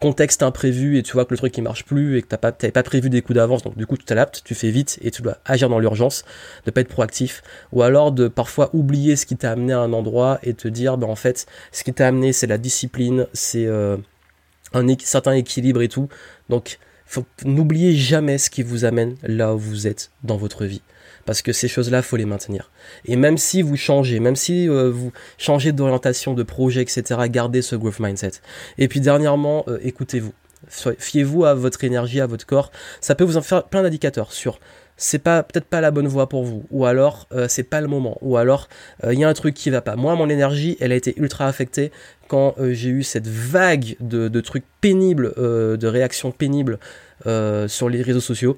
contexte 0.01 0.43
imprévu 0.43 0.99
et 0.99 1.03
tu 1.03 1.13
vois 1.13 1.25
que 1.25 1.31
le 1.33 1.39
truc 1.39 1.53
qui 1.53 1.63
marche 1.63 1.85
plus 1.85 2.19
et 2.19 2.23
que 2.23 2.29
tu 2.29 2.37
pas, 2.37 2.53
pas 2.53 2.83
prévu 2.83 3.11
des 3.11 3.23
coups 3.23 3.37
d'avance, 3.37 3.63
donc 3.63 3.77
du 3.77 3.87
coup 3.87 3.97
tu 3.97 4.05
t'adaptes, 4.05 4.43
tu 4.45 4.55
fais 4.55 4.71
vite 4.71 4.99
et 5.03 5.11
tu 5.11 5.23
dois 5.23 5.39
agir 5.45 5.69
dans 5.69 5.79
l'urgence, 5.79 6.25
de 6.67 6.71
pas 6.71 6.81
être 6.81 6.89
proactif, 6.89 7.43
ou 7.73 7.83
alors 7.83 8.13
de 8.13 8.29
parfois 8.29 8.71
oublier 8.75 9.17
ce 9.17 9.27
qui 9.27 9.37
t'a 9.37 9.53
amené 9.53 9.73
à 9.73 9.81
un 9.81 9.93
endroit 9.93 10.39
et 10.43 10.55
te 10.55 10.69
dire 10.69 10.99
ben 10.99 11.09
en 11.09 11.17
fait 11.17 11.47
ce 11.73 11.85
qui 11.85 11.93
t'a 11.93 12.09
amené 12.09 12.33
c'est 12.33 12.47
la 12.47 12.59
discipline, 12.59 13.27
c'est 13.33 13.67
euh, 13.67 13.97
un 14.73 14.87
certain 15.01 15.33
équilibre 15.33 15.83
et 15.83 15.89
tout, 15.89 16.09
donc 16.49 16.79
n'oubliez 17.45 17.95
jamais 17.95 18.39
ce 18.39 18.51
qui 18.51 18.63
vous 18.63 18.85
amène 18.85 19.15
là 19.23 19.55
où 19.55 19.59
vous 19.59 19.87
êtes 19.87 20.11
dans 20.23 20.37
votre 20.37 20.65
vie 20.65 20.83
parce 21.25 21.43
que 21.43 21.53
ces 21.53 21.69
choses-là, 21.69 22.03
faut 22.03 22.17
les 22.17 22.25
maintenir. 22.25 22.71
Et 23.05 23.17
même 23.17 23.39
si 23.39 23.63
vous 23.63 23.77
changez, 23.77 24.21
même 24.21 24.37
si 24.37 24.69
euh, 24.69 24.91
vous 24.91 25.13
changez 25.39 25.73
d'orientation, 25.73 26.35
de 26.35 26.43
projet, 26.43 26.83
etc., 26.83 27.03
gardez 27.29 27.63
ce 27.63 27.77
growth 27.77 28.01
mindset. 28.01 28.33
Et 28.79 28.89
puis 28.89 29.01
dernièrement, 29.01 29.65
euh, 29.69 29.79
écoutez-vous. 29.83 30.33
Fiez-vous 30.99 31.45
à 31.45 31.53
votre 31.53 31.85
énergie, 31.85 32.23
à 32.23 32.27
votre 32.27 32.47
corps. 32.47 32.73
Ça 33.03 33.15
peut 33.15 33.25
vous 33.25 33.37
en 33.37 33.43
faire 33.43 33.65
plein 33.65 33.83
d'indicateurs 33.83 34.33
sur 34.33 34.59
c'est 34.97 35.19
pas 35.19 35.43
peut-être 35.43 35.67
pas 35.67 35.81
la 35.81 35.91
bonne 35.91 36.07
voie 36.07 36.29
pour 36.29 36.45
vous 36.45 36.65
ou 36.71 36.87
alors 36.87 37.27
euh, 37.33 37.49
c'est 37.49 37.65
pas 37.65 37.81
le 37.81 37.89
moment 37.89 38.17
ou 38.21 38.37
alors 38.37 38.69
il 39.03 39.19
y 39.19 39.25
a 39.25 39.29
un 39.29 39.35
truc 39.35 39.53
qui 39.53 39.69
va 39.69 39.81
pas 39.81 39.97
moi 39.97 40.15
mon 40.15 40.29
énergie 40.29 40.77
elle 40.79 40.93
a 40.93 40.95
été 40.95 41.15
ultra 41.17 41.49
affectée 41.49 41.91
quand 42.29 42.55
j'ai 42.61 42.91
eu 42.91 43.03
cette 43.03 43.27
vague 43.27 43.97
de, 43.99 44.29
de 44.29 44.41
trucs 44.41 44.63
pénibles 44.81 45.35
de 45.37 45.87
réactions 45.87 46.31
pénibles 46.31 46.79
sur 47.25 47.89
les 47.89 48.03
réseaux 48.03 48.21
sociaux 48.21 48.57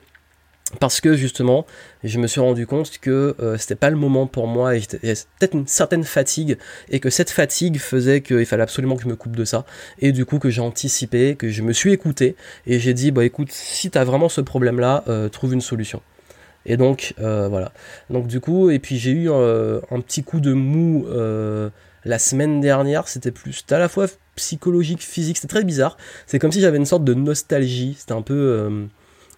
parce 0.80 1.00
que 1.00 1.14
justement, 1.14 1.64
je 2.02 2.18
me 2.18 2.26
suis 2.26 2.40
rendu 2.40 2.66
compte 2.66 2.98
que 2.98 3.36
euh, 3.40 3.56
c'était 3.56 3.76
pas 3.76 3.88
le 3.88 3.96
moment 3.96 4.26
pour 4.26 4.48
moi 4.48 4.76
et, 4.76 4.80
peut-être 4.80 5.54
une 5.54 5.68
certaine 5.68 6.02
fatigue 6.02 6.58
et 6.90 6.98
que 6.98 7.08
cette 7.08 7.30
fatigue 7.30 7.78
faisait 7.78 8.20
qu'il 8.20 8.44
fallait 8.46 8.64
absolument 8.64 8.96
que 8.96 9.02
je 9.02 9.08
me 9.08 9.14
coupe 9.14 9.36
de 9.36 9.44
ça 9.44 9.64
et 10.00 10.10
du 10.10 10.24
coup 10.24 10.38
que 10.40 10.50
j'ai 10.50 10.60
anticipé, 10.60 11.36
que 11.36 11.50
je 11.50 11.62
me 11.62 11.72
suis 11.72 11.92
écouté 11.92 12.34
et 12.66 12.80
j'ai 12.80 12.94
dit 12.94 13.12
bah 13.12 13.24
écoute 13.24 13.52
si 13.52 13.90
t'as 13.90 14.02
vraiment 14.02 14.28
ce 14.28 14.40
problème 14.40 14.80
là, 14.80 15.04
euh, 15.08 15.28
trouve 15.28 15.54
une 15.54 15.60
solution. 15.60 16.02
Et 16.66 16.76
donc 16.76 17.14
euh, 17.20 17.46
voilà. 17.48 17.72
Donc 18.10 18.26
du 18.26 18.40
coup 18.40 18.70
et 18.70 18.80
puis 18.80 18.98
j'ai 18.98 19.12
eu 19.12 19.30
un 19.30 20.00
petit 20.00 20.24
coup 20.24 20.40
de 20.40 20.52
mou 20.52 21.06
la 22.04 22.18
semaine 22.20 22.60
dernière, 22.60 23.08
c'était 23.08 23.32
plus 23.32 23.64
à 23.70 23.78
la 23.78 23.88
fois 23.88 24.06
psychologique, 24.34 25.02
physique, 25.02 25.36
c'était 25.36 25.48
très 25.48 25.64
bizarre. 25.64 25.96
C'est 26.26 26.38
comme 26.38 26.52
si 26.52 26.60
j'avais 26.60 26.76
une 26.76 26.86
sorte 26.86 27.04
de 27.04 27.14
nostalgie. 27.14 27.96
C'était 27.98 28.12
un 28.12 28.22
peu 28.22 28.88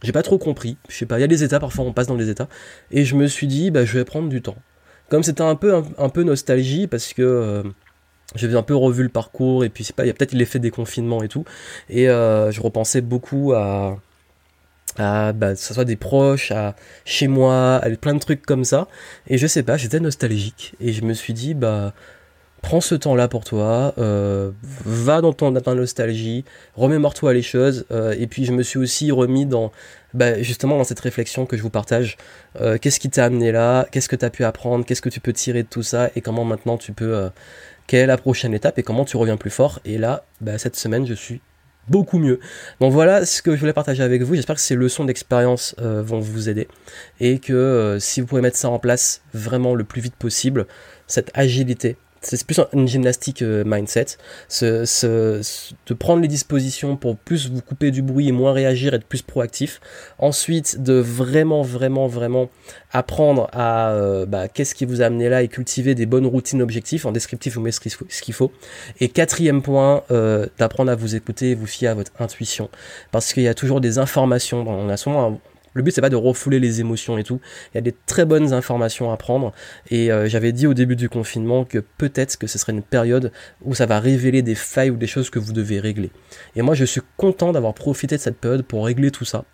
j'ai 0.02 0.12
pas 0.12 0.22
trop 0.22 0.38
compris. 0.38 0.76
Je 0.88 0.96
sais 0.96 1.06
pas, 1.06 1.18
il 1.18 1.20
y 1.20 1.24
a 1.24 1.28
des 1.28 1.44
états, 1.44 1.60
parfois 1.60 1.84
on 1.84 1.92
passe 1.92 2.06
dans 2.06 2.16
des 2.16 2.30
états. 2.30 2.48
Et 2.90 3.04
je 3.04 3.16
me 3.16 3.26
suis 3.26 3.46
dit, 3.46 3.70
bah, 3.70 3.84
je 3.84 3.98
vais 3.98 4.04
prendre 4.04 4.28
du 4.28 4.42
temps. 4.42 4.56
Comme 5.08 5.22
c'était 5.22 5.42
un 5.42 5.56
peu, 5.56 5.82
un, 5.96 6.08
peu 6.10 6.22
nostalgie, 6.22 6.86
parce 6.86 7.14
que 7.14 7.22
euh, 7.22 7.62
j'avais 8.34 8.56
un 8.56 8.62
peu 8.62 8.76
revu 8.76 9.02
le 9.02 9.08
parcours, 9.08 9.64
et 9.64 9.70
puis 9.70 9.84
c'est 9.84 9.96
pas, 9.96 10.04
il 10.04 10.08
y 10.08 10.10
a 10.10 10.14
peut-être 10.14 10.34
l'effet 10.34 10.58
des 10.58 10.70
confinements 10.70 11.22
et 11.22 11.28
tout. 11.28 11.44
Et 11.88 12.08
euh, 12.08 12.50
je 12.50 12.60
repensais 12.60 13.00
beaucoup 13.00 13.52
à, 13.54 13.98
à 14.98 15.32
bah, 15.32 15.54
que 15.54 15.60
ce 15.60 15.74
soit 15.74 15.84
des 15.84 15.96
proches, 15.96 16.52
à 16.52 16.76
chez 17.04 17.28
moi, 17.28 17.76
à 17.76 17.90
plein 17.90 18.14
de 18.14 18.20
trucs 18.20 18.44
comme 18.44 18.64
ça. 18.64 18.88
Et 19.28 19.38
je 19.38 19.46
sais 19.46 19.62
pas, 19.62 19.76
j'étais 19.76 20.00
nostalgique. 20.00 20.74
Et 20.80 20.92
je 20.92 21.02
me 21.04 21.14
suis 21.14 21.32
dit, 21.32 21.54
bah, 21.54 21.94
prends 22.62 22.80
ce 22.80 22.94
temps-là 22.94 23.28
pour 23.28 23.44
toi, 23.44 23.94
euh, 23.98 24.50
va 24.84 25.20
dans 25.20 25.32
ton 25.32 25.52
ta 25.52 25.74
nostalgie, 25.74 26.44
remémore-toi 26.74 27.32
les 27.32 27.42
choses. 27.42 27.86
Euh, 27.90 28.14
et 28.18 28.26
puis 28.26 28.44
je 28.44 28.52
me 28.52 28.62
suis 28.62 28.78
aussi 28.78 29.10
remis 29.10 29.46
dans 29.46 29.72
bah, 30.14 30.42
justement 30.42 30.76
dans 30.76 30.84
cette 30.84 31.00
réflexion 31.00 31.46
que 31.46 31.56
je 31.56 31.62
vous 31.62 31.70
partage. 31.70 32.16
Euh, 32.60 32.78
qu'est-ce 32.78 33.00
qui 33.00 33.10
t'a 33.10 33.24
amené 33.24 33.52
là? 33.52 33.86
Qu'est-ce 33.90 34.08
que 34.08 34.16
tu 34.16 34.24
as 34.24 34.30
pu 34.30 34.44
apprendre? 34.44 34.84
Qu'est-ce 34.84 35.02
que 35.02 35.08
tu 35.08 35.20
peux 35.20 35.32
tirer 35.32 35.62
de 35.62 35.68
tout 35.68 35.82
ça? 35.82 36.10
Et 36.16 36.20
comment 36.20 36.44
maintenant 36.44 36.76
tu 36.78 36.92
peux... 36.92 37.30
quelle 37.86 38.00
est 38.00 38.06
la 38.06 38.18
prochaine 38.18 38.54
étape? 38.54 38.78
Et 38.78 38.82
comment 38.82 39.04
tu 39.04 39.16
reviens 39.16 39.36
plus 39.36 39.50
fort? 39.50 39.80
Et 39.84 39.98
là, 39.98 40.24
bah, 40.40 40.58
cette 40.58 40.76
semaine, 40.76 41.06
je 41.06 41.14
suis 41.14 41.40
beaucoup 41.88 42.18
mieux. 42.18 42.38
Donc 42.80 42.92
voilà 42.92 43.24
ce 43.24 43.40
que 43.40 43.54
je 43.54 43.60
voulais 43.60 43.72
partager 43.72 44.02
avec 44.02 44.22
vous. 44.22 44.34
J'espère 44.34 44.56
que 44.56 44.62
ces 44.62 44.74
leçons 44.74 45.04
d'expérience 45.04 45.74
vont 45.78 46.20
vous 46.20 46.50
aider 46.50 46.68
et 47.18 47.38
que 47.38 47.96
si 47.98 48.20
vous 48.20 48.26
pouvez 48.26 48.42
mettre 48.42 48.58
ça 48.58 48.68
en 48.68 48.78
place 48.78 49.22
vraiment 49.32 49.74
le 49.74 49.84
plus 49.84 50.02
vite 50.02 50.14
possible, 50.14 50.66
cette 51.06 51.30
agilité 51.32 51.96
c'est 52.20 52.44
plus 52.44 52.60
une 52.72 52.88
gymnastique 52.88 53.42
euh, 53.42 53.64
mindset, 53.64 54.16
de 54.60 55.94
prendre 55.94 56.22
les 56.22 56.28
dispositions 56.28 56.96
pour 56.96 57.16
plus 57.16 57.48
vous 57.48 57.60
couper 57.60 57.90
du 57.90 58.02
bruit 58.02 58.28
et 58.28 58.32
moins 58.32 58.52
réagir, 58.52 58.94
être 58.94 59.04
plus 59.04 59.22
proactif. 59.22 59.80
Ensuite, 60.18 60.82
de 60.82 60.94
vraiment, 60.94 61.62
vraiment, 61.62 62.06
vraiment 62.06 62.50
apprendre 62.92 63.48
à 63.52 63.90
euh, 63.90 64.26
bah, 64.26 64.48
qu'est-ce 64.48 64.74
qui 64.74 64.84
vous 64.84 65.02
a 65.02 65.06
amené 65.06 65.28
là 65.28 65.42
et 65.42 65.48
cultiver 65.48 65.94
des 65.94 66.06
bonnes 66.06 66.26
routines 66.26 66.62
objectifs. 66.62 67.06
En 67.06 67.12
descriptif, 67.12 67.54
vous 67.54 67.60
mettez 67.60 67.90
ce 67.90 68.22
qu'il 68.22 68.34
faut. 68.34 68.52
Et 69.00 69.08
quatrième 69.08 69.62
point, 69.62 70.02
euh, 70.10 70.46
d'apprendre 70.58 70.90
à 70.90 70.94
vous 70.94 71.14
écouter 71.14 71.50
et 71.50 71.54
vous 71.54 71.66
fier 71.66 71.88
à 71.88 71.94
votre 71.94 72.12
intuition. 72.18 72.68
Parce 73.10 73.32
qu'il 73.32 73.42
y 73.42 73.48
a 73.48 73.54
toujours 73.54 73.80
des 73.80 73.98
informations. 73.98 74.66
On 74.66 74.88
a 74.88 74.96
souvent 74.96 75.40
le 75.78 75.82
but 75.82 75.92
c'est 75.92 76.02
pas 76.02 76.10
de 76.10 76.16
refouler 76.16 76.60
les 76.60 76.80
émotions 76.80 77.16
et 77.16 77.24
tout. 77.24 77.40
Il 77.72 77.76
y 77.76 77.78
a 77.78 77.80
des 77.80 77.94
très 78.06 78.26
bonnes 78.26 78.52
informations 78.52 79.10
à 79.10 79.16
prendre 79.16 79.52
et 79.90 80.12
euh, 80.12 80.28
j'avais 80.28 80.52
dit 80.52 80.66
au 80.66 80.74
début 80.74 80.96
du 80.96 81.08
confinement 81.08 81.64
que 81.64 81.78
peut-être 81.78 82.36
que 82.36 82.46
ce 82.46 82.58
serait 82.58 82.72
une 82.72 82.82
période 82.82 83.32
où 83.64 83.74
ça 83.74 83.86
va 83.86 84.00
révéler 84.00 84.42
des 84.42 84.54
failles 84.54 84.90
ou 84.90 84.96
des 84.96 85.06
choses 85.06 85.30
que 85.30 85.38
vous 85.38 85.52
devez 85.52 85.80
régler. 85.80 86.10
Et 86.56 86.62
moi 86.62 86.74
je 86.74 86.84
suis 86.84 87.00
content 87.16 87.52
d'avoir 87.52 87.72
profité 87.72 88.16
de 88.16 88.20
cette 88.20 88.38
période 88.38 88.62
pour 88.62 88.84
régler 88.84 89.10
tout 89.10 89.24
ça, 89.24 89.44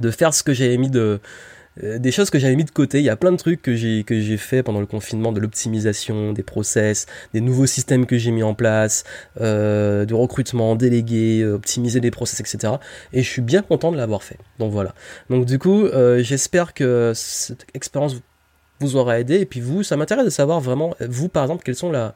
de 0.00 0.10
faire 0.10 0.32
ce 0.32 0.42
que 0.42 0.52
j'avais 0.52 0.76
mis 0.76 0.90
de 0.90 1.20
euh, 1.82 1.98
des 1.98 2.12
choses 2.12 2.30
que 2.30 2.38
j'avais 2.38 2.56
mis 2.56 2.64
de 2.64 2.70
côté. 2.70 2.98
Il 2.98 3.04
y 3.04 3.10
a 3.10 3.16
plein 3.16 3.32
de 3.32 3.36
trucs 3.36 3.62
que 3.62 3.74
j'ai 3.74 4.04
que 4.04 4.20
j'ai 4.20 4.36
fait 4.36 4.62
pendant 4.62 4.80
le 4.80 4.86
confinement, 4.86 5.32
de 5.32 5.40
l'optimisation, 5.40 6.32
des 6.32 6.42
process, 6.42 7.06
des 7.32 7.40
nouveaux 7.40 7.66
systèmes 7.66 8.06
que 8.06 8.16
j'ai 8.16 8.30
mis 8.30 8.42
en 8.42 8.54
place, 8.54 9.04
euh, 9.40 10.04
de 10.04 10.14
recrutement, 10.14 10.76
déléguer, 10.76 11.42
euh, 11.42 11.54
optimiser 11.54 12.00
des 12.00 12.10
process, 12.10 12.40
etc. 12.40 12.74
Et 13.12 13.22
je 13.22 13.28
suis 13.28 13.42
bien 13.42 13.62
content 13.62 13.92
de 13.92 13.96
l'avoir 13.96 14.22
fait. 14.22 14.38
Donc 14.58 14.72
voilà. 14.72 14.94
Donc 15.30 15.46
du 15.46 15.58
coup, 15.58 15.84
euh, 15.86 16.22
j'espère 16.22 16.74
que 16.74 17.12
cette 17.14 17.66
expérience 17.74 18.16
vous 18.80 18.96
aura 18.96 19.18
aidé. 19.18 19.40
Et 19.40 19.46
puis 19.46 19.60
vous, 19.60 19.82
ça 19.82 19.96
m'intéresse 19.96 20.24
de 20.24 20.30
savoir 20.30 20.60
vraiment, 20.60 20.94
vous 21.00 21.28
par 21.28 21.44
exemple, 21.44 21.64
quelles 21.64 21.74
sont 21.74 21.90
la, 21.90 22.14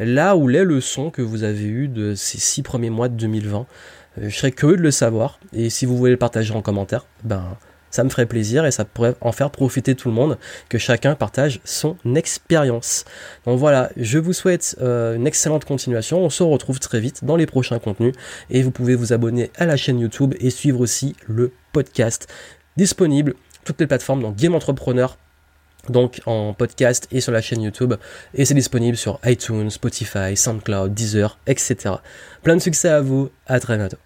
là 0.00 0.36
où 0.36 0.48
les 0.48 0.64
leçons 0.64 1.10
que 1.10 1.22
vous 1.22 1.44
avez 1.44 1.64
eues 1.64 1.88
de 1.88 2.14
ces 2.14 2.38
six 2.38 2.62
premiers 2.62 2.90
mois 2.90 3.08
de 3.08 3.14
2020. 3.14 3.66
je 4.20 4.28
serais 4.30 4.52
curieux 4.52 4.76
de 4.76 4.82
le 4.82 4.90
savoir. 4.90 5.38
Et 5.52 5.70
si 5.70 5.86
vous 5.86 5.96
voulez 5.96 6.12
le 6.12 6.18
partager 6.18 6.52
en 6.54 6.62
commentaire, 6.62 7.06
ben 7.24 7.56
ça 7.96 8.04
me 8.04 8.10
ferait 8.10 8.26
plaisir 8.26 8.66
et 8.66 8.70
ça 8.70 8.84
pourrait 8.84 9.14
en 9.22 9.32
faire 9.32 9.50
profiter 9.50 9.94
tout 9.94 10.08
le 10.08 10.14
monde, 10.14 10.38
que 10.68 10.76
chacun 10.76 11.14
partage 11.14 11.60
son 11.64 11.96
expérience. 12.14 13.06
Donc 13.46 13.58
voilà, 13.58 13.90
je 13.96 14.18
vous 14.18 14.34
souhaite 14.34 14.76
euh, 14.82 15.16
une 15.16 15.26
excellente 15.26 15.64
continuation, 15.64 16.20
on 16.20 16.30
se 16.30 16.42
retrouve 16.42 16.78
très 16.78 17.00
vite 17.00 17.24
dans 17.24 17.36
les 17.36 17.46
prochains 17.46 17.78
contenus 17.78 18.14
et 18.50 18.62
vous 18.62 18.70
pouvez 18.70 18.94
vous 18.94 19.14
abonner 19.14 19.50
à 19.56 19.64
la 19.64 19.76
chaîne 19.76 19.98
YouTube 19.98 20.34
et 20.40 20.50
suivre 20.50 20.80
aussi 20.80 21.16
le 21.26 21.52
podcast 21.72 22.28
disponible 22.76 23.34
toutes 23.64 23.80
les 23.80 23.86
plateformes 23.86 24.20
donc 24.22 24.36
Game 24.36 24.54
Entrepreneur 24.54 25.16
donc 25.88 26.20
en 26.26 26.52
podcast 26.52 27.08
et 27.12 27.22
sur 27.22 27.32
la 27.32 27.40
chaîne 27.40 27.62
YouTube 27.62 27.94
et 28.34 28.44
c'est 28.44 28.54
disponible 28.54 28.96
sur 28.96 29.20
iTunes, 29.24 29.70
Spotify, 29.70 30.36
SoundCloud, 30.36 30.92
Deezer, 30.92 31.38
etc. 31.46 31.94
Plein 32.42 32.56
de 32.56 32.62
succès 32.62 32.88
à 32.88 33.00
vous, 33.00 33.30
à 33.46 33.58
très 33.58 33.78
bientôt. 33.78 34.05